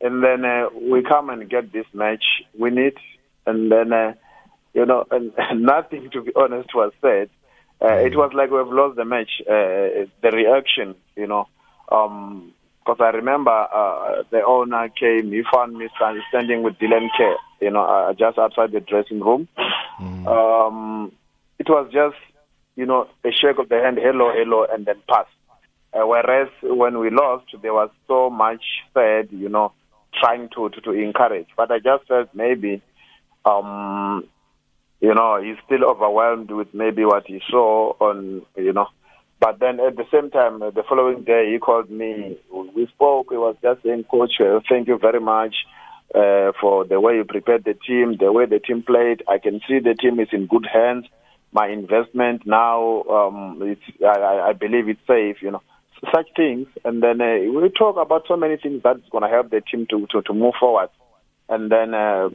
and 0.00 0.22
then 0.22 0.44
uh, 0.44 0.68
we 0.90 1.02
come 1.02 1.30
and 1.30 1.48
get 1.50 1.72
this 1.72 1.86
match, 1.92 2.24
win 2.56 2.78
it, 2.78 2.96
and 3.46 3.70
then 3.70 3.92
uh, 3.92 4.14
you 4.74 4.86
know 4.86 5.04
and, 5.10 5.32
nothing 5.60 6.08
to 6.10 6.22
be 6.22 6.32
honest 6.36 6.74
was 6.74 6.92
said. 7.00 7.30
Uh, 7.82 7.96
it 7.96 8.16
was 8.16 8.30
like 8.32 8.50
we've 8.50 8.66
lost 8.68 8.96
the 8.96 9.04
match. 9.04 9.42
Uh, 9.42 10.06
the 10.22 10.30
reaction, 10.32 10.94
you 11.16 11.26
know, 11.26 11.48
um, 11.90 12.52
because 12.78 12.98
I 13.00 13.16
remember 13.16 13.50
uh, 13.50 14.22
the 14.30 14.42
owner 14.44 14.88
came, 14.88 15.32
he 15.32 15.42
found 15.52 15.76
me 15.76 15.88
standing 16.28 16.62
with 16.62 16.78
Dylan 16.78 17.08
Kerr, 17.16 17.36
you 17.60 17.70
know, 17.70 17.82
uh, 17.82 18.12
just 18.12 18.38
outside 18.38 18.72
the 18.72 18.80
dressing 18.80 19.20
room. 19.20 19.48
Mm. 20.00 20.26
Um, 20.26 21.12
it 21.64 21.70
was 21.70 21.90
just, 21.92 22.16
you 22.76 22.84
know, 22.84 23.08
a 23.24 23.30
shake 23.30 23.58
of 23.58 23.68
the 23.68 23.76
hand, 23.76 23.98
hello, 24.00 24.30
hello, 24.34 24.66
and 24.70 24.84
then 24.84 24.96
pass. 25.08 25.26
Uh, 25.92 26.06
whereas 26.06 26.48
when 26.62 26.98
we 26.98 27.08
lost, 27.10 27.46
there 27.62 27.72
was 27.72 27.90
so 28.06 28.28
much 28.28 28.62
said, 28.92 29.28
you 29.30 29.48
know, 29.48 29.72
trying 30.20 30.48
to, 30.54 30.68
to, 30.68 30.80
to 30.82 30.90
encourage. 30.90 31.46
But 31.56 31.70
I 31.70 31.78
just 31.78 32.06
felt 32.06 32.28
maybe, 32.34 32.82
um, 33.44 34.28
you 35.00 35.14
know, 35.14 35.42
he's 35.42 35.56
still 35.64 35.88
overwhelmed 35.88 36.50
with 36.50 36.68
maybe 36.74 37.04
what 37.04 37.26
he 37.26 37.40
saw 37.48 37.94
on, 38.00 38.42
you 38.56 38.72
know, 38.72 38.88
but 39.40 39.58
then 39.58 39.80
at 39.80 39.96
the 39.96 40.04
same 40.12 40.30
time, 40.30 40.62
uh, 40.62 40.70
the 40.70 40.82
following 40.88 41.24
day, 41.24 41.52
he 41.52 41.58
called 41.58 41.90
me. 41.90 42.38
We 42.74 42.86
spoke. 42.86 43.26
He 43.30 43.36
was 43.36 43.56
just 43.62 43.82
saying, 43.82 44.04
Coach, 44.10 44.40
uh, 44.40 44.60
thank 44.68 44.88
you 44.88 44.98
very 44.98 45.20
much 45.20 45.54
uh, 46.14 46.52
for 46.60 46.84
the 46.84 47.00
way 47.00 47.16
you 47.16 47.24
prepared 47.24 47.64
the 47.64 47.74
team, 47.74 48.16
the 48.18 48.32
way 48.32 48.46
the 48.46 48.58
team 48.58 48.82
played. 48.82 49.22
I 49.28 49.38
can 49.38 49.60
see 49.68 49.80
the 49.80 49.94
team 49.94 50.20
is 50.20 50.28
in 50.32 50.46
good 50.46 50.66
hands. 50.72 51.06
My 51.54 51.68
investment 51.68 52.42
now, 52.44 53.04
um, 53.04 53.60
it's, 53.62 53.80
I, 54.04 54.48
I 54.48 54.52
believe 54.54 54.88
it's 54.88 55.06
safe, 55.06 55.36
you 55.40 55.52
know, 55.52 55.62
such 56.12 56.26
things. 56.34 56.66
And 56.84 57.00
then 57.00 57.20
uh, 57.20 57.36
we 57.58 57.70
talk 57.70 57.96
about 57.96 58.24
so 58.26 58.36
many 58.36 58.56
things 58.56 58.82
that's 58.82 59.08
going 59.10 59.22
to 59.22 59.30
help 59.30 59.50
the 59.50 59.60
team 59.60 59.86
to, 59.90 60.06
to, 60.10 60.22
to 60.22 60.34
move 60.34 60.54
forward. 60.58 60.88
And 61.48 61.70
then 61.70 61.94
uh, 61.94 62.30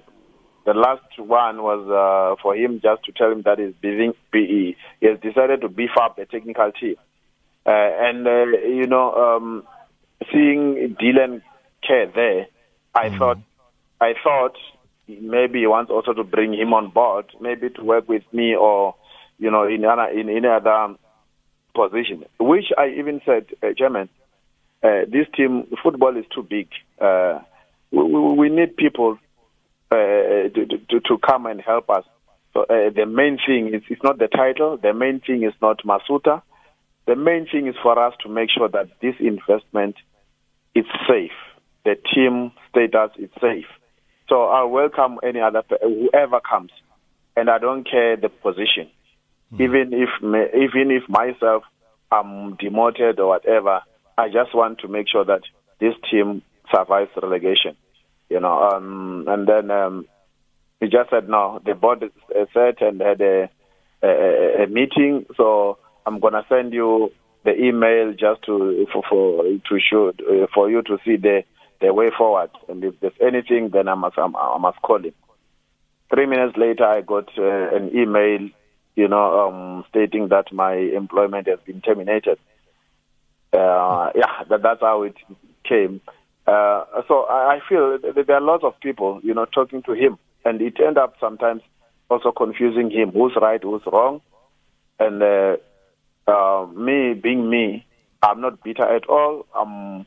the 0.66 0.74
last 0.74 1.20
one 1.20 1.62
was 1.62 1.84
uh, 1.90 2.42
for 2.42 2.56
him 2.56 2.80
just 2.82 3.04
to 3.06 3.12
tell 3.12 3.30
him 3.30 3.42
that 3.42 3.60
he's 3.60 3.74
being, 3.82 4.14
he 4.32 4.76
has 5.02 5.20
decided 5.20 5.62
to 5.62 5.68
beef 5.68 5.92
up 6.02 6.16
the 6.16 6.26
technical 6.26 6.72
team. 6.72 6.96
Uh, 7.66 7.72
and, 7.72 8.26
uh, 8.26 8.46
you 8.46 8.88
know, 8.88 9.14
um, 9.14 9.64
seeing 10.32 10.96
Dylan 10.98 11.42
Kerr 11.86 12.10
there, 12.16 12.48
I 12.96 13.10
mm. 13.10 13.18
thought, 13.18 13.40
I 14.00 14.14
thought 14.24 14.56
maybe 15.08 15.60
he 15.60 15.68
wants 15.68 15.92
also 15.92 16.14
to 16.14 16.24
bring 16.24 16.54
him 16.54 16.74
on 16.74 16.90
board, 16.90 17.26
maybe 17.42 17.70
to 17.72 17.84
work 17.84 18.08
with 18.08 18.24
me 18.32 18.56
or, 18.56 18.96
you 19.40 19.50
know, 19.50 19.64
in 19.64 19.86
any, 19.86 20.22
in 20.22 20.30
any 20.30 20.48
other 20.48 20.96
position, 21.74 22.26
which 22.40 22.66
I 22.78 22.90
even 22.98 23.22
said, 23.26 23.48
uh, 23.64 23.68
Chairman, 23.78 24.10
uh, 24.84 25.02
this 25.12 25.28
team, 25.36 25.68
football 25.82 26.16
is 26.18 26.26
too 26.34 26.44
big. 26.44 26.68
Uh, 27.00 27.40
we, 27.92 28.04
we 28.04 28.50
need 28.50 28.78
people 28.78 29.18
uh, 29.92 29.96
to, 29.96 30.66
to, 30.90 31.00
to 31.00 31.18
come 31.18 31.46
and 31.46 31.62
help 31.62 31.90
us. 31.90 32.06
So 32.54 32.62
uh, 32.62 32.90
the 32.96 33.06
main 33.06 33.38
thing 33.46 33.74
is 33.74 33.84
it's 33.90 34.04
not 34.04 34.20
the 34.20 34.28
title. 34.28 34.78
The 34.78 34.94
main 34.94 35.20
thing 35.20 35.44
is 35.44 35.54
not 35.62 35.80
Masutha. 35.84 36.42
The 37.08 37.16
main 37.16 37.48
thing 37.48 37.68
is 37.68 37.76
for 37.82 37.98
us 37.98 38.14
to 38.24 38.30
make 38.30 38.50
sure 38.52 38.70
that 38.70 38.90
this 39.02 39.16
investment 39.20 39.96
is 40.76 40.86
safe. 41.08 41.32
The 41.86 41.96
team 42.14 42.52
status 42.70 43.12
is 43.18 43.30
safe. 43.42 43.66
So 44.28 44.46
I 44.46 44.64
welcome 44.64 45.18
any 45.24 45.40
other 45.40 45.64
whoever 45.82 46.40
comes, 46.40 46.72
and 47.36 47.50
I 47.50 47.58
don't 47.58 47.84
care 47.90 48.16
the 48.16 48.30
position. 48.30 48.90
Mm. 49.54 49.62
Even 49.62 49.94
if 49.94 50.10
even 50.22 50.92
if 50.92 51.08
myself 51.10 51.64
I'm 52.12 52.56
demoted 52.56 53.20
or 53.20 53.28
whatever, 53.28 53.82
I 54.18 54.28
just 54.28 54.54
want 54.54 54.80
to 54.80 54.88
make 54.88 55.08
sure 55.10 55.26
that 55.26 55.42
this 55.80 55.94
team 56.12 56.42
survives 56.72 57.12
relegation 57.22 57.76
you 58.30 58.40
know. 58.40 58.70
Um, 58.72 59.26
and 59.28 59.48
then 59.48 59.72
um, 59.72 60.06
he 60.80 60.88
just 60.88 61.10
said, 61.10 61.28
no, 61.28 61.60
the 61.66 61.74
board 61.74 62.04
is 62.04 62.48
set 62.54 62.82
and 62.82 63.02
had 63.02 63.22
a, 63.22 63.50
a, 64.02 64.64
a 64.64 64.68
meeting, 64.68 65.26
so 65.36 65.78
I'm 66.06 66.20
gonna 66.20 66.46
send 66.48 66.74
you 66.74 67.12
the 67.44 67.54
email 67.56 68.12
just 68.12 68.44
to 68.46 68.86
for, 68.92 69.04
for 69.10 69.44
to 69.44 69.80
show 69.80 70.10
uh, 70.10 70.48
for 70.54 70.70
you 70.70 70.82
to 70.84 70.98
see 71.06 71.18
the 71.18 71.44
the 71.82 71.94
way 71.94 72.08
forward. 72.18 72.52
And 72.68 72.84
if 72.84 73.00
there's 73.00 73.14
anything, 73.22 73.70
then 73.74 73.88
I 73.88 73.96
must 73.96 74.18
I 74.18 74.58
must 74.58 74.82
call 74.82 75.04
him. 75.04 75.14
Three 76.14 76.26
minutes 76.26 76.58
later, 76.58 76.86
I 76.86 77.02
got 77.02 77.30
uh, 77.38 77.76
an 77.76 77.92
email, 77.96 78.50
you 79.00 79.08
know, 79.08 79.48
um, 79.48 79.86
stating 79.90 80.28
that 80.28 80.52
my 80.52 80.74
employment 80.74 81.48
has 81.48 81.60
been 81.66 81.80
terminated. 81.80 82.38
Uh, 83.54 84.12
yeah, 84.14 84.44
that, 84.50 84.62
that's 84.62 84.82
how 84.82 85.04
it 85.04 85.16
came. 85.64 86.02
Uh, 86.46 86.84
so 87.08 87.26
I, 87.30 87.60
feel 87.70 87.98
that 87.98 88.26
there 88.28 88.36
are 88.36 88.42
lots 88.42 88.66
of 88.66 88.78
people, 88.82 89.22
you 89.24 89.34
know, 89.34 89.46
talking 89.46 89.84
to 89.84 89.94
him, 89.94 90.18
and 90.44 90.62
it 90.62 90.76
end 90.86 90.98
up 90.98 91.16
sometimes 91.18 91.62
also 92.10 92.34
confusing 92.34 92.92
him 92.92 93.12
who's 93.12 93.38
right, 93.42 93.64
who's 93.64 93.84
wrong. 93.86 94.20
And 95.00 95.24
uh, 95.24 95.56
uh, 96.28 96.66
me 96.66 97.14
being 97.14 97.50
me, 97.50 97.86
I'm 98.22 98.42
not 98.42 98.62
bitter 98.62 98.84
at 98.84 99.08
all. 99.08 99.46
I'm 99.56 100.02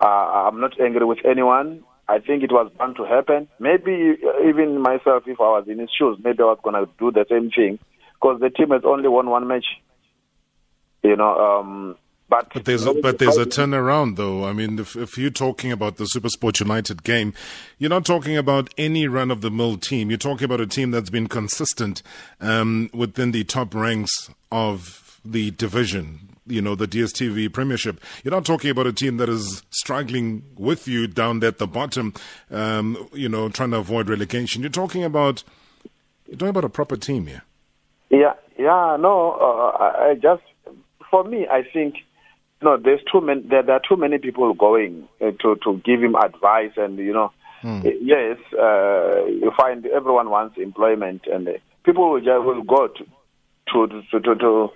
uh, 0.00 0.48
I'm 0.48 0.60
not 0.60 0.78
angry 0.78 1.06
with 1.06 1.24
anyone. 1.24 1.82
I 2.08 2.18
think 2.18 2.42
it 2.42 2.52
was 2.52 2.70
bound 2.78 2.96
to 2.96 3.04
happen. 3.04 3.48
Maybe 3.58 4.18
even 4.46 4.80
myself, 4.82 5.22
if 5.26 5.40
I 5.40 5.50
was 5.58 5.64
in 5.66 5.78
his 5.78 5.90
shoes, 5.96 6.18
maybe 6.22 6.40
I 6.40 6.46
was 6.46 6.58
going 6.62 6.76
to 6.76 6.90
do 6.98 7.10
the 7.10 7.24
same 7.30 7.50
thing 7.50 7.78
because 8.20 8.40
the 8.40 8.50
team 8.50 8.70
has 8.70 8.82
only 8.84 9.08
won 9.08 9.30
one 9.30 9.46
match. 9.46 9.66
You 11.02 11.16
know, 11.16 11.36
um, 11.36 11.96
but, 12.28 12.52
but 12.52 12.64
there's 12.66 12.84
a, 12.84 12.92
but 12.92 13.18
there's 13.18 13.38
a 13.38 13.46
turnaround 13.46 14.16
though. 14.16 14.44
I 14.44 14.52
mean, 14.52 14.78
if, 14.78 14.96
if 14.96 15.16
you're 15.16 15.30
talking 15.30 15.72
about 15.72 15.96
the 15.96 16.04
SuperSport 16.04 16.60
United 16.60 17.02
game, 17.02 17.32
you're 17.78 17.88
not 17.88 18.04
talking 18.04 18.36
about 18.36 18.68
any 18.76 19.08
run 19.08 19.30
of 19.30 19.40
the 19.40 19.50
mill 19.50 19.78
team. 19.78 20.10
You're 20.10 20.18
talking 20.18 20.44
about 20.44 20.60
a 20.60 20.66
team 20.66 20.90
that's 20.90 21.08
been 21.08 21.26
consistent 21.28 22.02
um, 22.40 22.90
within 22.92 23.32
the 23.32 23.44
top 23.44 23.74
ranks 23.74 24.30
of 24.52 25.20
the 25.24 25.52
division. 25.52 26.28
You 26.46 26.60
know, 26.60 26.74
the 26.74 26.88
DSTV 26.88 27.52
Premiership. 27.52 28.00
You're 28.24 28.32
not 28.32 28.44
talking 28.44 28.70
about 28.70 28.86
a 28.86 28.92
team 28.92 29.16
that 29.18 29.28
is 29.28 29.62
struggling 29.70 30.42
with 30.56 30.86
you 30.86 31.06
down 31.06 31.42
at 31.44 31.58
the 31.58 31.66
bottom. 31.66 32.12
Um, 32.50 33.08
you 33.12 33.28
know, 33.28 33.48
trying 33.48 33.70
to 33.70 33.78
avoid 33.78 34.08
relegation. 34.08 34.62
You're 34.62 34.70
talking 34.70 35.04
about 35.04 35.44
you're 36.26 36.36
talking 36.36 36.50
about 36.50 36.64
a 36.64 36.70
proper 36.70 36.96
team 36.96 37.26
here. 37.26 37.42
Yeah, 38.10 38.34
yeah. 38.58 38.96
No, 38.98 39.32
uh, 39.32 39.82
I 39.82 40.14
just 40.14 40.42
for 41.10 41.24
me, 41.24 41.46
I 41.50 41.62
think 41.72 41.96
no, 42.62 42.76
there's 42.76 43.00
too 43.10 43.20
many. 43.20 43.42
There, 43.42 43.62
there, 43.62 43.76
are 43.76 43.82
too 43.86 43.96
many 43.96 44.18
people 44.18 44.52
going 44.54 45.08
uh, 45.20 45.30
to 45.42 45.56
to 45.64 45.80
give 45.84 46.02
him 46.02 46.16
advice, 46.16 46.72
and 46.76 46.98
you 46.98 47.12
know, 47.12 47.32
mm. 47.62 47.84
yes, 48.00 48.38
uh, 48.58 49.26
you 49.26 49.52
find 49.56 49.86
everyone 49.86 50.30
wants 50.30 50.58
employment, 50.58 51.22
and 51.32 51.48
uh, 51.48 51.52
people 51.84 52.10
will 52.10 52.20
just 52.20 52.44
will 52.44 52.62
go 52.62 52.88
to 52.88 53.04
to 53.72 54.02
to 54.10 54.20
to 54.20 54.34
to, 54.34 54.68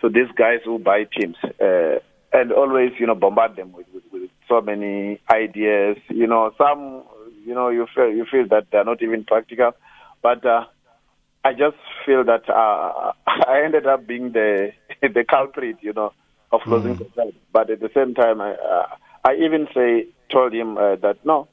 to 0.00 0.08
these 0.08 0.32
guys 0.36 0.58
who 0.64 0.78
buy 0.78 1.04
teams, 1.04 1.36
uh, 1.60 2.00
and 2.32 2.52
always 2.52 2.90
you 2.98 3.06
know 3.06 3.14
bombard 3.14 3.54
them 3.54 3.72
with, 3.72 3.86
with, 3.94 4.04
with 4.12 4.30
so 4.48 4.60
many 4.60 5.20
ideas. 5.32 5.96
You 6.08 6.26
know, 6.26 6.52
some 6.58 7.04
you 7.44 7.54
know 7.54 7.68
you 7.68 7.86
feel 7.94 8.10
you 8.10 8.24
feel 8.28 8.48
that 8.48 8.66
they're 8.72 8.84
not 8.84 9.02
even 9.02 9.24
practical, 9.24 9.72
but. 10.22 10.44
Uh, 10.44 10.64
I 11.44 11.52
just 11.52 11.76
feel 12.04 12.24
that 12.24 12.48
uh, 12.48 13.12
I 13.26 13.62
ended 13.64 13.86
up 13.86 14.06
being 14.06 14.32
the 14.32 14.72
the 15.02 15.24
culprit, 15.28 15.76
you 15.80 15.92
know, 15.92 16.12
of 16.52 16.60
losing 16.66 16.96
mm. 16.96 16.98
the 16.98 17.04
job. 17.04 17.34
But 17.52 17.70
at 17.70 17.80
the 17.80 17.90
same 17.94 18.14
time, 18.14 18.40
I, 18.40 18.52
uh, 18.52 18.86
I 19.24 19.34
even 19.34 19.68
say 19.74 20.08
told 20.30 20.52
him 20.52 20.76
uh, 20.76 20.96
that 20.96 21.18
no, 21.24 21.48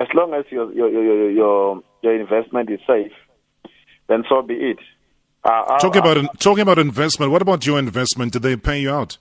as 0.00 0.08
long 0.14 0.34
as 0.34 0.44
your 0.50 0.72
your 0.72 0.90
your 0.90 1.30
your, 1.30 1.82
your 2.02 2.20
investment 2.20 2.70
is 2.70 2.80
safe, 2.86 3.12
then 4.08 4.24
so 4.28 4.42
be 4.42 4.54
it. 4.54 4.78
Uh, 5.44 5.78
talking 5.78 6.00
about 6.00 6.40
talking 6.40 6.62
about 6.62 6.78
investment. 6.78 7.32
What 7.32 7.42
about 7.42 7.66
your 7.66 7.78
investment? 7.78 8.32
Did 8.32 8.42
they 8.42 8.56
pay 8.56 8.80
you 8.80 8.90
out? 8.90 9.18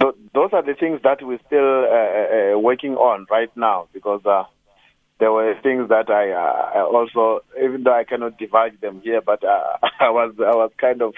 Th- 0.00 0.14
those 0.34 0.50
are 0.52 0.62
the 0.62 0.74
things 0.74 1.00
that 1.02 1.22
we're 1.22 1.38
still 1.46 1.84
uh, 1.84 2.56
uh, 2.56 2.58
working 2.58 2.94
on 2.94 3.26
right 3.30 3.50
now 3.56 3.88
because 3.92 4.24
uh, 4.26 4.44
there 5.20 5.30
were 5.30 5.54
things 5.62 5.88
that 5.90 6.10
I, 6.10 6.30
I 6.32 6.82
also, 6.82 7.44
even 7.62 7.84
though 7.84 7.94
I 7.94 8.04
cannot 8.04 8.38
divide 8.38 8.80
them 8.80 9.02
here, 9.02 9.20
but 9.20 9.44
uh, 9.44 9.76
I 10.00 10.10
was 10.10 10.34
I 10.40 10.56
was 10.56 10.72
kind 10.78 11.02
of 11.02 11.14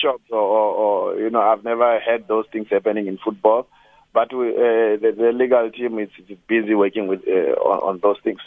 shocked, 0.00 0.30
or, 0.30 0.38
or, 0.38 0.74
or, 0.74 1.18
you 1.18 1.30
know, 1.30 1.40
I've 1.40 1.64
never 1.64 1.98
had 1.98 2.28
those 2.28 2.44
things 2.52 2.68
happening 2.70 3.06
in 3.06 3.18
football. 3.18 3.66
But 4.12 4.32
we, 4.32 4.50
uh, 4.50 4.96
the, 5.00 5.14
the, 5.16 5.32
legal 5.32 5.70
team 5.70 5.98
is, 5.98 6.08
is 6.28 6.38
busy 6.46 6.74
working 6.74 7.08
with 7.08 7.26
uh, 7.26 7.58
on, 7.60 7.94
on, 7.94 8.00
those 8.00 8.16
things. 8.22 8.40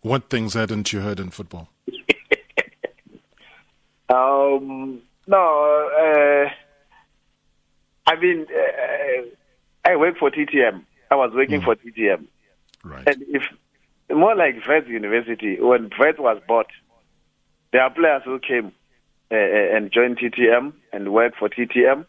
What 0.00 0.30
things 0.30 0.54
hadn't 0.54 0.92
you 0.92 1.00
heard 1.00 1.20
in 1.20 1.30
football? 1.30 1.68
um, 4.08 5.02
no, 5.26 5.88
uh, 5.98 6.48
I 8.06 8.16
mean, 8.18 8.46
uh, 8.48 9.22
I 9.84 9.96
work 9.96 10.16
for 10.18 10.30
TTM. 10.30 10.82
I 11.10 11.16
was 11.16 11.32
working 11.34 11.60
mm. 11.60 11.64
for 11.64 11.76
TTM. 11.76 12.24
Right. 12.82 13.06
And 13.06 13.22
if 13.28 13.42
more 14.14 14.36
like 14.36 14.66
Wits 14.66 14.88
University, 14.88 15.58
when 15.60 15.90
Wits 15.98 16.18
was 16.18 16.40
bought, 16.46 16.66
there 17.72 17.82
are 17.82 17.90
players 17.90 18.22
who 18.24 18.38
came 18.38 18.72
uh, 19.30 19.34
uh 19.34 19.76
and 19.76 19.92
joined 19.92 20.18
TTM 20.18 20.72
and 20.92 21.12
worked 21.12 21.38
for 21.38 21.48
TTM. 21.48 22.04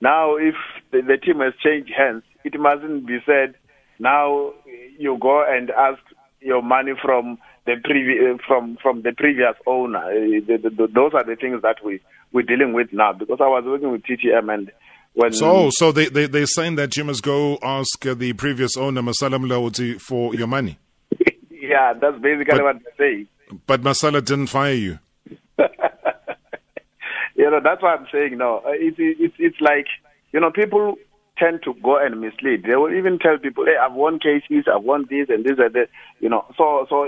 Now, 0.00 0.36
if 0.36 0.54
the, 0.92 1.00
the, 1.02 1.16
team 1.16 1.40
has 1.40 1.54
changed 1.62 1.90
hands, 1.96 2.22
it 2.44 2.58
mustn't 2.58 3.06
be 3.06 3.18
said, 3.24 3.54
now 3.98 4.52
you 4.98 5.16
go 5.20 5.44
and 5.48 5.70
ask 5.70 6.00
your 6.40 6.62
money 6.62 6.92
from 7.02 7.38
the 7.64 7.72
previ- 7.72 8.38
from 8.46 8.76
from 8.82 9.02
the 9.02 9.12
previous 9.12 9.54
owner. 9.66 9.98
Uh, 9.98 10.40
the, 10.46 10.58
the, 10.62 10.86
those 10.86 11.12
are 11.14 11.24
the 11.24 11.36
things 11.36 11.62
that 11.62 11.76
we 11.84 12.00
we're 12.32 12.42
dealing 12.42 12.72
with 12.74 12.92
now. 12.92 13.12
Because 13.12 13.38
I 13.40 13.48
was 13.48 13.64
working 13.66 13.90
with 13.90 14.02
TTM 14.02 14.52
and 14.52 14.70
when 15.14 15.32
so 15.32 15.70
so 15.70 15.92
they 15.92 16.08
they 16.08 16.26
they're 16.26 16.46
saying 16.46 16.76
that 16.76 16.96
you 16.96 17.04
must 17.04 17.22
go 17.22 17.58
ask 17.62 18.00
the 18.00 18.34
previous 18.34 18.76
owner 18.76 19.00
Masala 19.00 19.40
Mulaudzi 19.40 19.98
for 20.00 20.34
your 20.34 20.46
money. 20.46 20.78
Yeah, 21.76 21.92
that's 22.00 22.18
basically 22.22 22.58
but, 22.58 22.64
what 22.64 22.76
they 22.84 22.92
say. 22.98 23.26
But 23.66 23.82
Masala 23.82 24.24
didn't 24.24 24.46
fire 24.46 24.72
you. 24.72 24.98
you 27.36 27.50
know, 27.50 27.60
that's 27.62 27.82
what 27.82 28.00
I'm 28.00 28.06
saying. 28.10 28.38
No, 28.38 28.62
uh, 28.64 28.70
it's 28.72 28.96
it's 28.98 29.34
it's 29.38 29.60
like 29.60 29.86
you 30.32 30.40
know, 30.40 30.50
people 30.50 30.96
tend 31.38 31.60
to 31.64 31.74
go 31.82 31.98
and 32.02 32.18
mislead. 32.20 32.62
They 32.62 32.76
will 32.76 32.94
even 32.94 33.18
tell 33.18 33.36
people, 33.38 33.66
"Hey, 33.66 33.76
I've 33.76 33.92
won 33.92 34.18
cases, 34.18 34.64
I've 34.74 34.84
won 34.84 35.06
this 35.10 35.28
and 35.28 35.44
this 35.44 35.58
and 35.58 35.74
that." 35.74 35.88
You 36.18 36.30
know, 36.30 36.46
so 36.56 36.86
so 36.88 37.06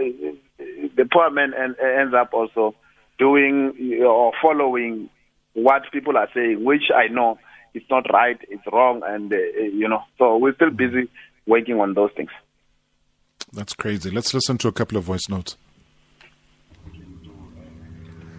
the 0.59 1.09
poor 1.11 1.31
man 1.31 1.55
ends 1.55 2.15
up 2.15 2.35
also 2.35 2.75
doing 3.19 3.73
or 4.05 4.33
following 4.43 5.09
what 5.55 5.83
people 5.93 6.19
are 6.19 6.29
saying, 6.35 6.63
which 6.63 6.91
I 6.95 7.09
know 7.09 7.39
is 7.75 7.83
not 7.91 8.05
right, 8.13 8.39
it's 8.51 8.63
wrong, 8.71 9.03
and 9.07 9.33
uh, 9.33 9.37
you 9.73 9.89
know, 9.89 10.03
so 10.19 10.37
we're 10.37 10.55
still 10.55 10.71
busy 10.71 11.09
working 11.47 11.81
on 11.81 11.95
those 11.95 12.11
things. 12.17 12.31
That's 13.53 13.73
crazy. 13.75 14.11
Let's 14.11 14.35
listen 14.35 14.59
to 14.59 14.69
a 14.69 14.73
couple 14.73 14.99
of 14.99 15.05
voice 15.05 15.29
notes. 15.29 15.57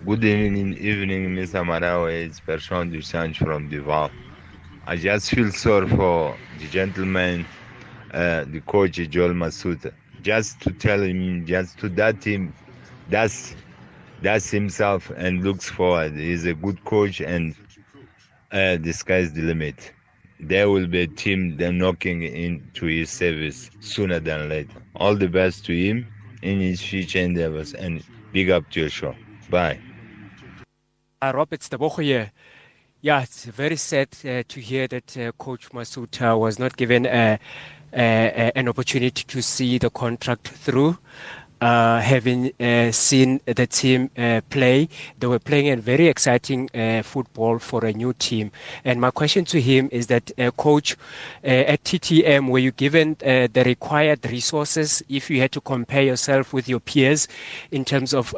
Good 0.05 0.23
evening, 0.23 0.77
evening, 0.77 1.35
Mr. 1.35 1.65
Marawa. 1.65 2.11
It's 2.25 2.39
Bertrand 2.39 2.93
Dusange 2.93 3.37
from 3.37 3.69
Duval. 3.69 4.11
I 4.85 4.95
just 4.95 5.31
feel 5.31 5.51
sorry 5.51 5.87
for 5.89 6.37
the 6.59 6.67
gentleman, 6.67 7.45
uh, 8.13 8.45
the 8.45 8.61
coach 8.61 8.93
Joel 9.09 9.33
Masutha. 9.33 9.93
Just 10.21 10.61
to 10.61 10.71
tell 10.71 11.01
him, 11.01 11.45
just 11.45 11.79
to 11.79 11.89
that 11.89 12.23
him, 12.23 12.53
that's 13.09 13.55
that's 14.21 14.49
himself 14.51 15.11
and 15.15 15.43
looks 15.43 15.69
forward. 15.69 16.13
He's 16.13 16.45
a 16.45 16.53
good 16.53 16.83
coach, 16.85 17.19
and 17.21 17.55
uh, 18.51 18.77
the 18.77 18.91
sky's 18.91 19.33
the 19.33 19.41
limit 19.41 19.91
there 20.39 20.69
will 20.69 20.87
be 20.87 21.01
a 21.01 21.07
team 21.07 21.57
then 21.57 21.77
knocking 21.77 22.23
into 22.23 22.85
his 22.85 23.09
service 23.09 23.69
sooner 23.81 24.19
than 24.19 24.49
later. 24.49 24.81
All 24.95 25.15
the 25.15 25.27
best 25.27 25.65
to 25.65 25.73
him 25.73 26.07
in 26.41 26.59
his 26.59 26.81
future 26.81 27.19
endeavors 27.19 27.73
and 27.73 28.03
big 28.31 28.49
up 28.49 28.69
to 28.71 28.81
your 28.81 28.89
show. 28.89 29.15
Bye. 29.49 29.79
Uh, 31.21 31.33
Robert 31.35 31.59
Stabocho 31.59 32.01
here. 32.01 32.31
Yeah, 33.01 33.21
it's 33.21 33.45
very 33.45 33.75
sad 33.75 34.09
uh, 34.25 34.43
to 34.47 34.59
hear 34.59 34.87
that 34.87 35.17
uh, 35.17 35.31
Coach 35.33 35.69
Masutha 35.71 36.37
was 36.37 36.59
not 36.59 36.75
given 36.77 37.05
an 37.05 38.67
opportunity 38.67 39.23
to 39.23 39.41
see 39.41 39.77
the 39.77 39.89
contract 39.89 40.47
through 40.47 40.97
uh, 41.61 41.99
having 41.99 42.51
uh, 42.59 42.91
seen 42.91 43.41
the 43.45 43.67
team 43.67 44.09
uh, 44.17 44.41
play. 44.49 44.87
They 45.19 45.27
were 45.27 45.39
playing 45.39 45.69
a 45.69 45.75
very 45.75 46.07
exciting 46.07 46.69
uh, 46.73 47.03
football 47.03 47.59
for 47.59 47.83
a 47.85 47.91
new 47.91 48.13
team. 48.13 48.51
And 48.85 49.01
my 49.01 49.11
question 49.11 49.45
to 49.45 49.59
him 49.59 49.89
is 49.91 50.07
that, 50.07 50.31
uh, 50.39 50.51
coach, 50.51 50.95
uh, 51.43 51.47
at 51.47 51.83
TTM, 51.83 52.49
were 52.49 52.59
you 52.59 52.71
given 52.71 53.17
the 53.19 53.63
required 53.65 54.25
resources 54.31 55.03
if 55.09 55.29
you 55.29 55.41
had 55.41 55.51
to 55.51 55.61
compare 55.61 56.03
yourself 56.03 56.53
with 56.53 56.69
your 56.69 56.79
peers 56.79 57.27
in 57.71 57.83
terms 57.83 58.13
of 58.13 58.33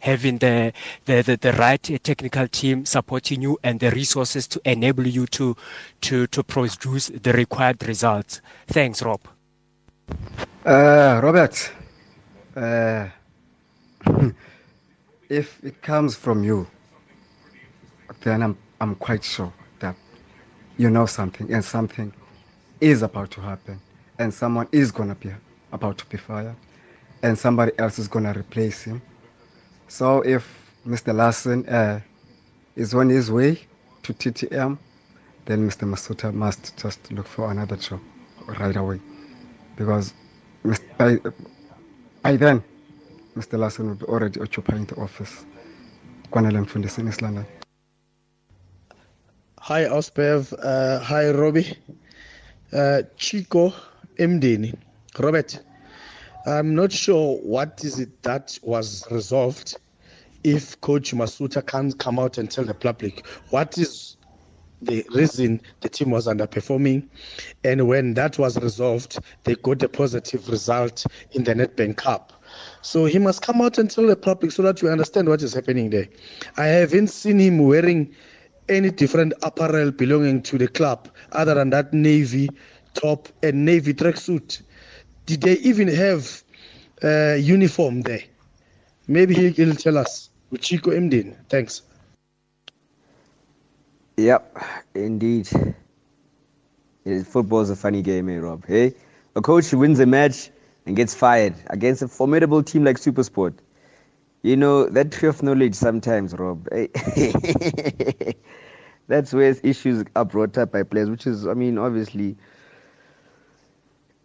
having 0.00 0.38
the, 0.38 0.72
the, 1.06 1.22
the, 1.22 1.36
the, 1.36 1.52
right 1.54 1.82
technical 2.02 2.46
team 2.46 2.84
supporting 2.84 3.42
you 3.42 3.58
and 3.64 3.80
the 3.80 3.90
resources 3.90 4.46
to 4.46 4.60
enable 4.64 5.06
you 5.06 5.26
to, 5.26 5.56
to, 6.00 6.26
to 6.28 6.42
produce 6.42 7.08
the 7.08 7.32
required 7.32 7.86
results? 7.86 8.40
Thanks, 8.66 9.02
Rob. 9.02 9.20
Robert, 10.64 11.72
uh, 12.58 13.08
if 15.28 15.62
it 15.62 15.80
comes 15.82 16.16
from 16.16 16.42
you, 16.42 16.66
then 18.22 18.42
I'm, 18.42 18.58
I'm 18.80 18.94
quite 18.96 19.22
sure 19.22 19.52
that 19.80 19.96
you 20.76 20.90
know 20.90 21.06
something 21.06 21.52
and 21.52 21.64
something 21.64 22.12
is 22.80 23.02
about 23.02 23.30
to 23.32 23.40
happen 23.40 23.80
and 24.18 24.32
someone 24.32 24.68
is 24.72 24.90
going 24.90 25.08
to 25.08 25.14
be 25.14 25.30
about 25.72 25.98
to 25.98 26.06
be 26.06 26.16
fired 26.16 26.56
and 27.22 27.38
somebody 27.38 27.72
else 27.78 27.98
is 27.98 28.08
going 28.08 28.24
to 28.24 28.38
replace 28.38 28.82
him. 28.82 29.02
So 29.88 30.20
if 30.22 30.44
Mr. 30.86 31.14
Larsen 31.14 31.68
uh, 31.68 32.00
is 32.76 32.94
on 32.94 33.08
his 33.08 33.30
way 33.30 33.60
to 34.04 34.14
TTM, 34.14 34.78
then 35.46 35.68
Mr. 35.68 35.88
Masutha 35.88 36.32
must 36.32 36.76
just 36.76 37.10
look 37.12 37.26
for 37.26 37.50
another 37.50 37.76
job 37.76 38.00
right 38.46 38.76
away 38.76 39.00
because 39.76 40.14
by, 40.98 41.18
by 42.28 42.36
then, 42.36 42.62
Mr. 43.36 43.58
Larsen 43.58 43.88
will 43.88 43.94
be 43.94 44.04
already 44.04 44.38
occupying 44.38 44.84
the 44.84 44.96
office. 44.96 45.46
Kwanele 46.30 46.62
Mfundisi, 46.62 47.08
East 47.08 47.22
London. 47.22 47.46
Hi, 49.60 49.84
Osbev. 49.84 50.52
Uh, 50.62 50.98
hi, 50.98 51.30
Robbie. 51.30 51.74
Uh, 52.70 53.00
Chico 53.16 53.72
Mdini. 54.18 54.74
Robert, 55.18 55.58
I'm 56.44 56.74
not 56.74 56.92
sure 56.92 57.38
what 57.38 57.82
is 57.82 57.98
it 57.98 58.22
that 58.24 58.58
was 58.62 59.10
resolved 59.10 59.78
if 60.44 60.78
Coach 60.82 61.14
Masutha 61.14 61.66
can't 61.66 61.98
come 61.98 62.18
out 62.18 62.36
and 62.36 62.50
tell 62.50 62.64
the 62.64 62.74
public 62.74 63.26
what 63.48 63.78
is 63.78 64.17
the 64.82 65.04
reason 65.14 65.60
the 65.80 65.88
team 65.88 66.10
was 66.10 66.26
underperforming. 66.26 67.08
And 67.64 67.88
when 67.88 68.14
that 68.14 68.38
was 68.38 68.56
resolved, 68.58 69.18
they 69.44 69.54
got 69.56 69.82
a 69.82 69.88
positive 69.88 70.48
result 70.48 71.04
in 71.32 71.44
the 71.44 71.54
Nedbank 71.54 71.96
Cup. 71.96 72.32
So 72.82 73.04
he 73.04 73.18
must 73.18 73.42
come 73.42 73.60
out 73.60 73.78
and 73.78 73.90
tell 73.90 74.06
the 74.06 74.16
public 74.16 74.52
so 74.52 74.62
that 74.62 74.80
you 74.80 74.88
understand 74.88 75.28
what 75.28 75.42
is 75.42 75.54
happening 75.54 75.90
there. 75.90 76.08
I 76.56 76.66
haven't 76.66 77.08
seen 77.08 77.38
him 77.38 77.58
wearing 77.58 78.14
any 78.68 78.90
different 78.90 79.32
apparel 79.42 79.90
belonging 79.90 80.42
to 80.42 80.58
the 80.58 80.68
club 80.68 81.08
other 81.32 81.54
than 81.54 81.70
that 81.70 81.92
navy 81.92 82.48
top 82.94 83.28
and 83.42 83.64
navy 83.64 83.94
tracksuit. 83.94 84.62
Did 85.26 85.42
they 85.42 85.54
even 85.58 85.88
have 85.88 86.42
a 87.02 87.32
uh, 87.32 87.34
uniform 87.36 88.02
there? 88.02 88.22
Maybe 89.06 89.34
he'll 89.50 89.74
tell 89.74 89.98
us. 89.98 90.30
Chico 90.60 90.90
Mdin. 90.90 91.36
Thanks. 91.48 91.82
Yep, 94.18 94.58
indeed. 94.94 95.48
Football 97.24 97.60
is 97.62 97.70
a 97.70 97.76
funny 97.76 98.02
game, 98.02 98.28
eh, 98.28 98.36
Rob? 98.38 98.66
Hey, 98.66 98.94
a 99.34 99.40
coach 99.40 99.72
wins 99.72 99.98
a 100.00 100.06
match 100.06 100.50
and 100.86 100.94
gets 100.96 101.14
fired 101.14 101.54
against 101.68 102.02
a 102.02 102.08
formidable 102.08 102.62
team 102.62 102.84
like 102.84 102.96
Supersport. 102.98 103.54
You 104.42 104.56
know 104.56 104.86
that 104.90 105.12
tree 105.12 105.28
of 105.28 105.42
knowledge 105.42 105.74
sometimes, 105.74 106.34
Rob. 106.34 106.68
Hey. 106.72 106.90
That's 109.08 109.32
where 109.32 109.56
issues 109.62 110.04
are 110.16 110.24
brought 110.24 110.58
up 110.58 110.72
by 110.72 110.82
players, 110.84 111.10
which 111.10 111.26
is, 111.26 111.46
I 111.46 111.54
mean, 111.54 111.78
obviously 111.78 112.36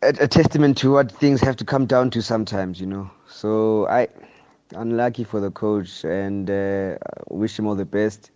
a, 0.03 0.09
a 0.19 0.27
testament 0.27 0.77
to 0.79 0.91
what 0.91 1.11
things 1.11 1.41
have 1.41 1.55
to 1.57 1.65
come 1.65 1.85
down 1.85 2.09
to 2.11 2.21
sometimes, 2.21 2.79
you 2.81 2.87
know. 2.87 3.09
So 3.27 3.87
I, 3.87 4.07
unlucky 4.75 5.23
for 5.23 5.39
the 5.39 5.51
coach, 5.51 6.05
and 6.05 6.49
uh, 6.49 6.97
wish 7.29 7.57
him 7.59 7.67
all 7.67 7.75
the 7.75 7.85
best. 7.85 8.31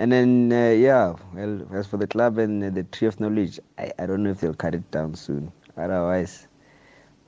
And 0.00 0.10
then, 0.10 0.50
uh, 0.50 0.70
yeah, 0.70 1.14
well, 1.34 1.60
as 1.74 1.86
for 1.86 1.98
the 1.98 2.06
club 2.06 2.38
and 2.38 2.64
uh, 2.64 2.70
the 2.70 2.84
tree 2.84 3.06
of 3.06 3.20
knowledge, 3.20 3.60
I, 3.76 3.92
I 3.98 4.06
don't 4.06 4.22
know 4.22 4.30
if 4.30 4.40
they'll 4.40 4.54
cut 4.54 4.74
it 4.74 4.90
down 4.90 5.14
soon. 5.14 5.52
Otherwise, 5.76 6.48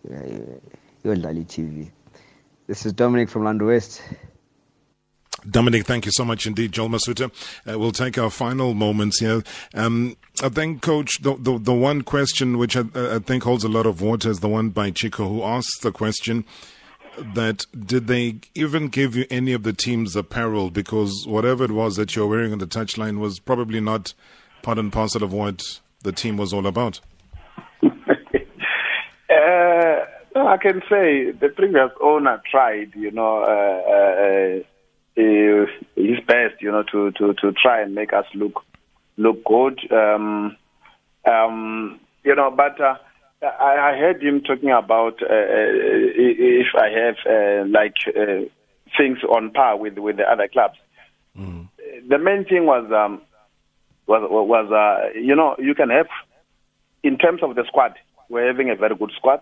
you'll 0.09 1.27
uh, 1.27 1.33
TV. 1.45 1.91
This 2.67 2.87
is 2.87 2.95
Dominic 2.95 3.29
from 3.29 3.45
Land 3.45 3.61
West. 3.61 4.01
Dominic, 5.51 5.85
thank 5.85 6.07
you 6.07 6.13
so 6.13 6.25
much 6.25 6.47
indeed. 6.47 6.73
Joel 6.73 6.89
Masutha. 6.89 7.31
Uh, 7.71 7.79
we'll 7.79 7.93
take 7.93 8.17
our 8.17 8.31
final 8.31 8.73
moments 8.73 9.21
here. 9.21 9.43
Um, 9.75 10.17
I 10.43 10.49
think, 10.49 10.81
Coach, 10.81 11.21
the, 11.21 11.37
the, 11.37 11.59
the 11.59 11.75
one 11.75 12.01
question 12.01 12.57
which 12.57 12.75
I, 12.75 12.85
I, 12.95 13.19
think 13.19 13.43
holds 13.43 13.65
a 13.65 13.69
lot 13.69 13.85
of 13.85 14.01
water 14.01 14.31
is 14.31 14.41
the 14.41 14.49
one 14.49 14.71
by 14.71 14.93
Chico, 14.93 15.29
who 15.29 15.43
asks 15.43 15.79
the 15.81 15.93
question 15.93 16.47
that 17.35 17.67
did 17.79 18.07
they 18.07 18.37
even 18.55 18.89
give 18.89 19.15
you 19.15 19.27
any 19.31 19.53
of 19.53 19.63
the 19.63 19.73
team's 19.73 20.17
apparel? 20.17 20.71
Because 20.71 21.27
whatever 21.27 21.65
it 21.65 21.73
was 21.73 21.97
that 21.97 22.15
you're 22.17 22.27
wearing 22.27 22.53
on 22.53 22.59
the 22.59 22.67
touchline 22.67 23.19
was 23.19 23.39
probably 23.39 23.81
not 23.81 24.15
part 24.63 24.79
and 24.79 24.93
parcel 24.93 25.23
of 25.23 25.33
what 25.33 25.63
the 26.03 26.13
team 26.13 26.37
was 26.37 26.53
all 26.53 26.67
about. 26.67 27.01
uh, 27.83 27.89
I 30.35 30.57
can 30.61 30.83
say 30.89 31.31
the 31.31 31.53
previous 31.55 31.91
owner 32.01 32.41
tried, 32.51 32.93
you 32.95 33.11
know. 33.11 33.43
Uh, 33.43 34.61
uh 34.61 34.63
uh, 35.17 35.67
his 35.95 36.19
best, 36.27 36.61
you 36.61 36.71
know, 36.71 36.83
to, 36.91 37.11
to, 37.13 37.35
to 37.35 37.53
try 37.53 37.83
and 37.83 37.95
make 37.95 38.13
us 38.13 38.25
look 38.35 38.65
look 39.17 39.45
good. 39.45 39.79
Um, 39.93 40.57
um, 41.31 42.01
you 42.25 42.35
know, 42.35 42.51
but 42.51 42.81
uh, 42.81 42.97
I, 43.43 43.93
I 43.93 43.99
heard 43.99 44.23
him 44.23 44.41
talking 44.43 44.71
about 44.71 45.23
uh, 45.23 45.27
uh 45.27 46.09
if 46.17 46.69
I 46.75 46.89
have 46.91 47.17
uh, 47.29 47.69
like 47.69 47.97
uh, 48.09 48.47
things 48.97 49.19
on 49.25 49.51
par 49.51 49.77
with 49.77 49.99
with 49.99 50.17
the 50.17 50.25
other 50.25 50.49
clubs. 50.49 50.79
Mm. 51.39 51.69
The 52.09 52.19
main 52.19 52.45
thing 52.45 52.67
was 52.67 52.91
um, 52.93 53.21
was 54.07 54.23
was 54.31 54.71
uh, 54.71 55.19
you 55.19 55.35
know 55.35 55.57
you 55.59 55.75
can 55.75 55.91
have 55.91 56.07
in 57.03 57.19
terms 57.19 57.43
of 57.43 57.57
the 57.57 57.65
squad, 57.67 57.95
we're 58.29 58.47
having 58.47 58.71
a 58.71 58.77
very 58.77 58.95
good 58.95 59.11
squad, 59.17 59.41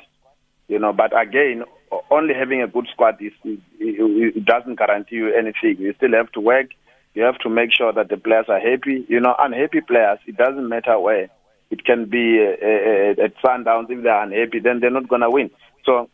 you 0.68 0.78
know, 0.78 0.92
but 0.92 1.18
again 1.18 1.64
only 2.10 2.34
having 2.34 2.62
a 2.62 2.68
good 2.68 2.86
squad 2.92 3.20
is, 3.20 3.32
is, 3.44 3.58
it 3.78 4.44
doesn't 4.44 4.76
guarantee 4.76 5.16
you 5.16 5.34
anything. 5.34 5.82
You 5.82 5.92
still 5.96 6.12
have 6.12 6.30
to 6.32 6.40
work. 6.40 6.70
You 7.14 7.22
have 7.24 7.38
to 7.38 7.48
make 7.48 7.72
sure 7.72 7.92
that 7.92 8.08
the 8.08 8.16
players 8.16 8.46
are 8.48 8.60
happy. 8.60 9.04
You 9.08 9.20
know, 9.20 9.34
unhappy 9.38 9.80
players, 9.80 10.18
it 10.26 10.36
doesn't 10.36 10.68
matter 10.68 10.98
where. 10.98 11.28
It 11.70 11.84
can 11.84 12.06
be 12.06 12.40
uh, 12.40 13.22
uh, 13.22 13.24
at 13.24 13.36
Sundowns. 13.42 13.90
If 13.90 14.02
they're 14.02 14.22
unhappy, 14.22 14.58
then 14.58 14.80
they're 14.80 14.90
not 14.90 15.08
going 15.08 15.22
to 15.22 15.30
win. 15.30 15.50
So 15.84 16.10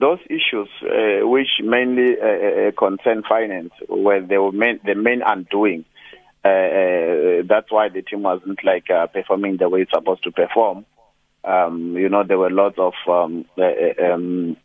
those 0.00 0.18
issues, 0.26 0.68
uh, 0.82 1.26
which 1.26 1.60
mainly 1.62 2.16
uh, 2.20 2.68
uh 2.68 2.72
concern 2.72 3.22
finance, 3.28 3.72
were 3.88 4.20
the 4.20 4.50
main, 4.52 4.80
the 4.84 4.94
main 4.94 5.22
undoing. 5.24 5.84
Uh, 6.44 6.48
uh, 6.48 7.42
that's 7.48 7.70
why 7.70 7.88
the 7.88 8.02
team 8.02 8.22
wasn't 8.22 8.58
like 8.64 8.86
performing 9.12 9.58
the 9.58 9.68
way 9.68 9.82
it's 9.82 9.92
supposed 9.92 10.24
to 10.24 10.32
perform. 10.32 10.84
Um, 11.44 11.96
you 11.96 12.08
know, 12.08 12.24
there 12.24 12.38
were 12.38 12.50
lots 12.50 12.78
of 12.78 12.94
um, 13.06 13.44
um, 13.56 14.56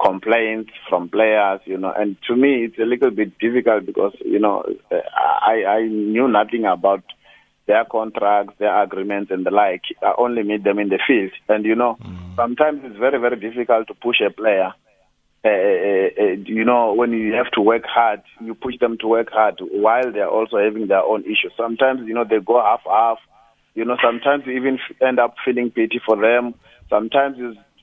complaints 0.00 0.70
from 0.88 1.08
players, 1.08 1.60
you 1.64 1.76
know, 1.76 1.92
and 1.92 2.16
to 2.28 2.36
me 2.36 2.64
it's 2.64 2.78
a 2.78 2.84
little 2.84 3.10
bit 3.10 3.36
difficult 3.38 3.84
because, 3.84 4.14
you 4.24 4.38
know, 4.38 4.64
I, 4.92 5.64
I 5.66 5.82
knew 5.88 6.28
nothing 6.28 6.64
about 6.64 7.02
their 7.68 7.84
contracts, 7.84 8.54
their 8.58 8.82
agreements 8.82 9.30
and 9.30 9.46
the 9.46 9.50
like. 9.50 9.82
I 10.02 10.14
only 10.18 10.42
meet 10.42 10.64
them 10.64 10.80
in 10.80 10.88
the 10.88 10.98
field. 11.06 11.30
And, 11.48 11.64
you 11.64 11.76
know, 11.76 11.96
mm. 12.02 12.34
sometimes 12.34 12.80
it's 12.82 12.98
very, 12.98 13.20
very 13.20 13.38
difficult 13.38 13.86
to 13.88 13.94
push 13.94 14.16
a 14.26 14.32
player. 14.32 14.72
Uh, 15.44 15.48
uh, 15.48 16.08
uh, 16.20 16.36
you 16.46 16.64
know, 16.64 16.94
when 16.94 17.12
you 17.12 17.34
have 17.34 17.50
to 17.52 17.60
work 17.60 17.84
hard, 17.86 18.22
you 18.40 18.54
push 18.54 18.76
them 18.80 18.96
to 18.98 19.06
work 19.06 19.28
hard 19.30 19.60
while 19.60 20.10
they're 20.10 20.28
also 20.28 20.56
having 20.56 20.88
their 20.88 21.02
own 21.02 21.22
issues. 21.22 21.52
Sometimes, 21.56 22.00
you 22.06 22.14
know, 22.14 22.24
they 22.28 22.40
go 22.44 22.60
half 22.60 22.80
half. 22.84 23.18
You 23.74 23.84
know, 23.84 23.96
sometimes 24.02 24.44
you 24.46 24.54
even 24.54 24.78
end 25.06 25.20
up 25.20 25.34
feeling 25.44 25.70
pity 25.70 26.00
for 26.04 26.16
them. 26.16 26.54
Sometimes 26.90 27.36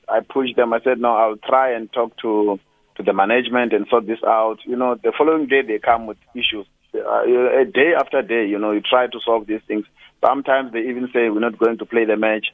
I 0.08 0.20
pushed 0.20 0.56
them. 0.56 0.74
I 0.74 0.80
said, 0.80 1.00
no, 1.00 1.16
I'll 1.16 1.36
try 1.36 1.72
and 1.74 1.90
talk 1.92 2.18
to 2.18 2.58
to 2.96 3.02
the 3.02 3.12
management 3.12 3.72
and 3.72 3.86
sort 3.88 4.06
this 4.06 4.22
out. 4.26 4.58
You 4.64 4.76
know, 4.76 4.96
the 4.96 5.12
following 5.16 5.46
day 5.46 5.62
they 5.62 5.78
come 5.78 6.06
with 6.06 6.18
issues. 6.34 6.66
Uh, 6.96 7.60
a 7.60 7.64
day 7.64 7.92
after 7.98 8.22
day, 8.22 8.46
you 8.46 8.58
know, 8.58 8.72
you 8.72 8.80
try 8.80 9.06
to 9.06 9.20
solve 9.24 9.46
these 9.46 9.60
things. 9.66 9.84
Sometimes 10.24 10.72
they 10.72 10.80
even 10.80 11.08
say 11.12 11.28
we're 11.28 11.40
not 11.40 11.58
going 11.58 11.78
to 11.78 11.86
play 11.86 12.04
the 12.04 12.16
match. 12.16 12.46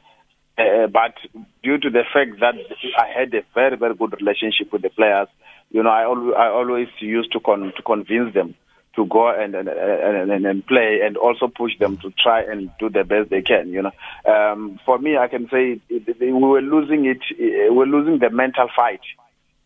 Uh, 0.58 0.86
but 0.86 1.14
due 1.62 1.78
to 1.78 1.88
the 1.88 2.02
fact 2.12 2.40
that 2.40 2.54
I 2.98 3.06
had 3.18 3.32
a 3.34 3.42
very, 3.54 3.76
very 3.76 3.94
good 3.94 4.12
relationship 4.12 4.72
with 4.72 4.82
the 4.82 4.90
players, 4.90 5.28
you 5.70 5.82
know, 5.82 5.90
I 5.90 6.04
always, 6.04 6.34
I 6.36 6.46
always 6.48 6.88
used 7.00 7.32
to 7.32 7.40
con- 7.40 7.72
to 7.74 7.82
convince 7.82 8.34
them 8.34 8.54
to 8.96 9.06
go 9.06 9.30
and 9.30 9.54
and, 9.54 9.68
and 9.68 10.44
and 10.44 10.66
play 10.66 11.00
and 11.02 11.16
also 11.16 11.48
push 11.48 11.72
them 11.78 11.96
to 11.98 12.12
try 12.22 12.42
and 12.42 12.70
do 12.78 12.90
the 12.90 13.04
best 13.04 13.30
they 13.30 13.40
can. 13.40 13.70
You 13.70 13.82
know, 13.82 13.92
um, 14.30 14.78
for 14.84 14.98
me, 14.98 15.16
I 15.16 15.28
can 15.28 15.48
say 15.48 15.80
we 15.88 16.32
were 16.32 16.60
losing 16.60 17.06
it. 17.06 17.22
Uh, 17.32 17.72
we're 17.72 17.86
losing 17.86 18.18
the 18.18 18.30
mental 18.30 18.68
fight. 18.76 19.00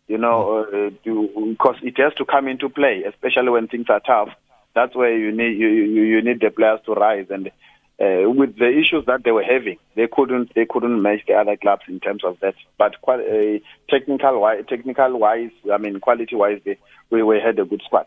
You 0.07 0.17
know, 0.17 0.63
uh, 0.63 0.89
because 1.03 1.75
it 1.83 1.97
has 1.97 2.13
to 2.13 2.23
come 2.23 2.47
into 2.47 2.69
play, 2.69 3.03
especially 3.03 3.49
when 3.49 3.67
things 3.67 3.87
are 3.89 3.99
tough. 3.99 4.29
That's 4.77 4.95
where 4.95 5.17
you 5.17 5.31
need 5.31 5.57
you 5.57 5.67
you, 5.67 6.03
you 6.03 6.21
need 6.21 6.39
the 6.39 6.51
players 6.51 6.79
to 6.85 6.93
rise 6.93 7.27
and. 7.29 7.51
Uh, 7.99 8.29
with 8.29 8.55
the 8.59 8.69
issues 8.69 9.03
that 9.07 9.23
they 9.23 9.31
were 9.31 9.41
having, 9.41 9.75
they 9.95 10.07
couldn't 10.07 10.53
they 10.53 10.67
couldn't 10.69 11.01
match 11.01 11.21
the 11.27 11.33
other 11.33 11.57
clubs 11.57 11.81
in 11.87 11.99
terms 11.99 12.23
of 12.23 12.37
that. 12.41 12.53
But 12.77 12.93
uh, 13.07 13.57
technical 13.89 14.39
wise, 14.39 14.63
technical 14.69 15.17
wise, 15.17 15.49
I 15.73 15.79
mean 15.79 15.99
quality 15.99 16.35
wise, 16.35 16.61
they, 16.63 16.77
we, 17.09 17.23
we 17.23 17.39
had 17.43 17.57
a 17.57 17.65
good 17.65 17.81
squad. 17.83 18.05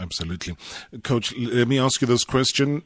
Absolutely. 0.00 0.56
Coach, 1.04 1.32
let 1.36 1.68
me 1.68 1.78
ask 1.78 2.00
you 2.00 2.08
this 2.08 2.24
question. 2.24 2.82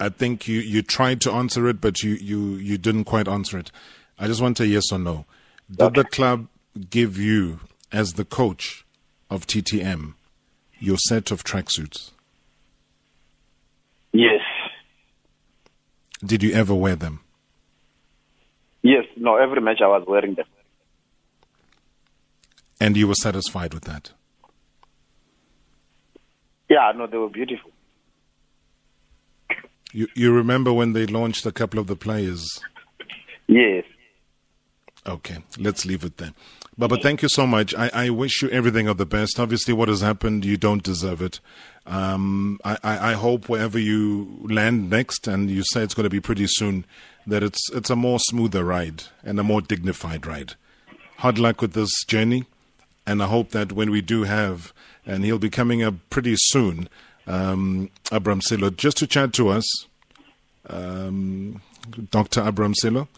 I 0.00 0.08
think 0.08 0.48
you, 0.48 0.60
you 0.60 0.82
tried 0.82 1.20
to 1.22 1.32
answer 1.32 1.68
it, 1.68 1.80
but 1.80 2.02
you, 2.02 2.14
you, 2.14 2.54
you 2.54 2.78
didn't 2.78 3.04
quite 3.04 3.28
answer 3.28 3.58
it. 3.58 3.70
I 4.18 4.26
just 4.26 4.42
want 4.42 4.60
a 4.60 4.66
yes 4.66 4.90
or 4.90 4.98
no. 4.98 5.26
Did 5.70 5.82
okay. 5.82 6.02
the 6.02 6.04
club 6.08 6.48
give 6.90 7.18
you, 7.18 7.60
as 7.92 8.14
the 8.14 8.24
coach 8.24 8.84
of 9.30 9.46
TTM, 9.46 10.14
your 10.78 10.96
set 10.98 11.30
of 11.30 11.44
tracksuits? 11.44 12.10
Yes. 14.12 14.40
Did 16.24 16.42
you 16.42 16.52
ever 16.54 16.74
wear 16.74 16.96
them? 16.96 17.20
Yes. 18.82 19.04
No, 19.16 19.36
every 19.36 19.60
match 19.60 19.80
I 19.82 19.88
was 19.88 20.04
wearing 20.06 20.34
them. 20.34 20.46
And 22.80 22.96
you 22.96 23.08
were 23.08 23.14
satisfied 23.14 23.72
with 23.74 23.84
that? 23.84 24.12
Yeah, 26.68 26.92
no, 26.96 27.06
they 27.06 27.16
were 27.16 27.28
beautiful. 27.28 27.70
You 29.92 30.08
you 30.16 30.32
remember 30.34 30.72
when 30.72 30.92
they 30.92 31.06
launched 31.06 31.46
a 31.46 31.52
couple 31.52 31.78
of 31.78 31.86
the 31.86 31.96
players? 31.96 32.60
Yes. 33.46 33.84
Okay, 35.06 35.38
let's 35.58 35.84
leave 35.84 36.04
it 36.04 36.16
there. 36.16 36.32
Baba, 36.76 36.96
thank 36.96 37.22
you 37.22 37.28
so 37.28 37.46
much. 37.46 37.74
I, 37.74 37.90
I 37.92 38.10
wish 38.10 38.42
you 38.42 38.48
everything 38.50 38.88
of 38.88 38.96
the 38.96 39.06
best. 39.06 39.38
Obviously, 39.38 39.72
what 39.74 39.88
has 39.88 40.00
happened, 40.00 40.44
you 40.44 40.56
don't 40.56 40.82
deserve 40.82 41.22
it. 41.22 41.38
Um, 41.86 42.58
I, 42.64 42.78
I, 42.82 43.10
I 43.10 43.12
hope 43.12 43.48
wherever 43.48 43.78
you 43.78 44.44
land 44.48 44.90
next, 44.90 45.28
and 45.28 45.50
you 45.50 45.62
say 45.62 45.82
it's 45.82 45.94
going 45.94 46.04
to 46.04 46.10
be 46.10 46.20
pretty 46.20 46.46
soon, 46.48 46.84
that 47.26 47.42
it's 47.42 47.70
it's 47.72 47.90
a 47.90 47.96
more 47.96 48.18
smoother 48.18 48.64
ride 48.64 49.04
and 49.22 49.38
a 49.38 49.44
more 49.44 49.60
dignified 49.60 50.26
ride. 50.26 50.54
Hard 51.18 51.38
luck 51.38 51.60
with 51.60 51.74
this 51.74 51.92
journey, 52.06 52.44
and 53.06 53.22
I 53.22 53.26
hope 53.26 53.50
that 53.50 53.72
when 53.72 53.90
we 53.90 54.00
do 54.00 54.24
have 54.24 54.72
and 55.06 55.24
he'll 55.24 55.38
be 55.38 55.50
coming 55.50 55.82
up 55.82 55.94
pretty 56.10 56.34
soon. 56.36 56.88
Um, 57.26 57.90
Abram 58.12 58.40
Sello, 58.40 58.74
just 58.74 58.98
to 58.98 59.06
chat 59.06 59.32
to 59.34 59.48
us, 59.48 59.64
um, 60.68 61.60
Dr. 62.10 62.42
Abram 62.42 62.74
Sello, 62.74 63.08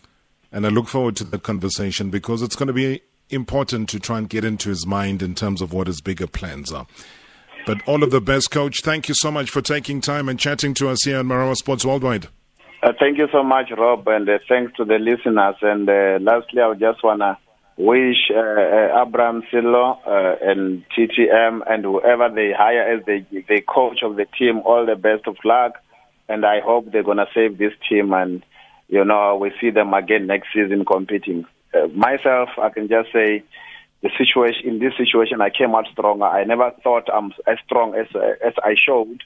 and 0.53 0.67
I 0.67 0.71
look 0.71 0.89
forward 0.89 1.17
to 1.17 1.25
that 1.25 1.43
conversation 1.43 2.11
because 2.11 2.43
it's 2.43 2.57
going 2.57 2.69
to 2.69 2.73
be 2.73 3.03
important 3.31 3.89
to 3.91 4.01
try 4.01 4.19
and 4.19 4.29
get 4.29 4.45
into 4.45 4.69
his 4.69 4.87
mind 4.87 5.23
in 5.23 5.35
terms 5.35 5.61
of 5.61 5.73
what 5.73 5.87
his 5.87 6.01
bigger 6.01 6.27
plans 6.27 6.73
are. 6.73 6.87
But 7.67 7.87
all 7.87 8.05
of 8.05 8.13
the 8.13 8.21
best, 8.21 8.51
Coach. 8.53 8.77
Thank 8.83 9.09
you 9.09 9.15
so 9.17 9.31
much 9.31 9.51
for 9.51 9.61
taking 9.61 10.01
time 10.01 10.29
and 10.29 10.39
chatting 10.39 10.73
to 10.75 10.89
us 10.89 11.03
here 11.05 11.19
on 11.19 11.27
Marawa 11.27 11.57
Sports 11.57 11.85
Worldwide. 11.85 12.29
Uh, 12.83 12.93
thank 13.01 13.19
you 13.19 13.27
so 13.33 13.43
much, 13.43 13.71
Rob, 13.77 14.07
and 14.07 14.29
uh, 14.29 14.39
thanks 14.49 14.73
to 14.77 14.85
the 14.85 14.99
listeners. 14.99 15.57
And 15.63 15.89
uh, 15.89 16.19
lastly, 16.21 16.63
I 16.63 16.73
just 16.75 17.03
want 17.03 17.21
to 17.21 17.37
wish 17.77 18.31
uh, 18.31 18.39
uh, 18.39 19.05
Abraham 19.05 19.43
Sello 19.53 19.99
uh, 20.07 20.37
and 20.41 20.85
TTM 20.97 21.61
and 21.69 21.85
whoever 21.85 22.29
they 22.33 22.53
hire 22.57 22.97
as 22.97 23.05
the, 23.05 23.25
the 23.49 23.61
coach 23.63 23.99
of 24.03 24.17
the 24.17 24.27
team 24.39 24.61
all 24.61 24.87
the 24.87 24.95
best 24.95 25.27
of 25.27 25.37
luck. 25.45 25.73
And 26.29 26.45
I 26.47 26.61
hope 26.61 26.93
they're 26.93 27.03
going 27.03 27.19
to 27.19 27.27
save 27.35 27.59
this 27.59 27.73
team 27.89 28.13
and, 28.13 28.45
you 28.89 29.05
know, 29.05 29.37
we 29.37 29.53
see 29.61 29.71
them 29.71 29.95
again 29.95 30.27
next 30.27 30.49
season 30.55 30.85
competing. 30.85 31.45
Uh, 31.75 31.89
myself, 31.89 32.51
I 32.59 32.71
can 32.71 32.89
just 32.89 33.13
say 33.13 33.43
the 34.03 34.11
situation, 34.17 34.69
in 34.69 34.79
this 34.79 34.93
situation, 34.97 35.41
I 35.41 35.51
came 35.51 35.75
out 35.75 35.87
stronger. 35.93 36.27
I 36.27 36.45
never 36.45 36.71
thought 36.83 37.09
I'm 37.13 37.33
as 37.47 37.59
strong 37.65 37.95
as, 37.95 38.07
as 38.45 38.53
I 38.63 38.75
showed. 38.75 39.23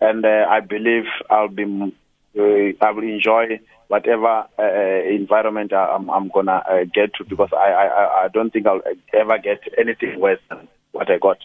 And 0.00 0.24
uh, 0.24 0.46
I 0.50 0.60
believe 0.60 1.04
I'll 1.30 1.48
be, 1.48 1.64
uh, 1.64 2.40
I 2.84 2.90
will 2.90 3.04
enjoy 3.04 3.60
whatever 3.88 4.46
uh, 4.58 5.08
environment 5.08 5.72
I'm, 5.72 6.10
I'm 6.10 6.28
gonna 6.28 6.62
uh, 6.68 6.84
get 6.92 7.14
to 7.14 7.24
because 7.24 7.50
I, 7.52 7.70
I 7.70 8.24
I 8.24 8.28
don't 8.28 8.52
think 8.52 8.66
I'll 8.66 8.80
ever 9.12 9.38
get 9.38 9.60
anything 9.78 10.18
worse 10.18 10.40
than 10.48 10.66
what 10.92 11.10
I 11.10 11.18
got. 11.18 11.38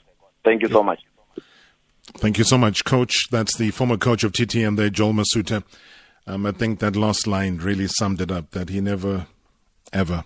Thank 0.43 0.61
you 0.61 0.69
so 0.69 0.81
much. 0.81 0.99
Thank 2.17 2.37
you 2.37 2.43
so 2.43 2.57
much, 2.57 2.85
Coach. 2.85 3.29
That's 3.29 3.55
the 3.57 3.71
former 3.71 3.97
coach 3.97 4.23
of 4.23 4.31
TTM 4.31 4.77
there, 4.77 4.89
Joel 4.89 5.13
Masutha. 5.13 5.63
Um, 6.29 6.45
I 6.45 6.51
think 6.51 6.77
that 6.77 6.95
last 6.95 7.25
line 7.25 7.57
really 7.57 7.87
summed 7.87 8.21
it 8.21 8.29
up. 8.29 8.51
That 8.51 8.69
he 8.69 8.81
never, 8.81 9.25
ever, 9.91 10.25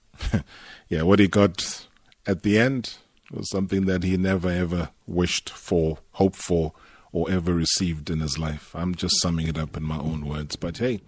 yeah, 0.90 1.02
what 1.02 1.20
he 1.20 1.26
got 1.26 1.86
at 2.26 2.42
the 2.42 2.58
end, 2.58 2.98
was 3.32 3.48
something 3.48 3.86
that 3.86 4.02
he 4.02 4.18
never 4.18 4.50
ever 4.50 4.90
wished 5.06 5.48
for, 5.48 6.00
hoped 6.12 6.36
for, 6.36 6.74
or 7.12 7.30
ever 7.30 7.54
received 7.54 8.10
in 8.10 8.20
his 8.20 8.38
life. 8.38 8.76
I'm 8.76 8.94
just 8.94 9.18
summing 9.22 9.48
it 9.48 9.56
up 9.56 9.74
in 9.74 9.84
my 9.84 9.96
own 9.96 10.26
words. 10.26 10.54
But 10.54 10.76
hey, 10.76 11.00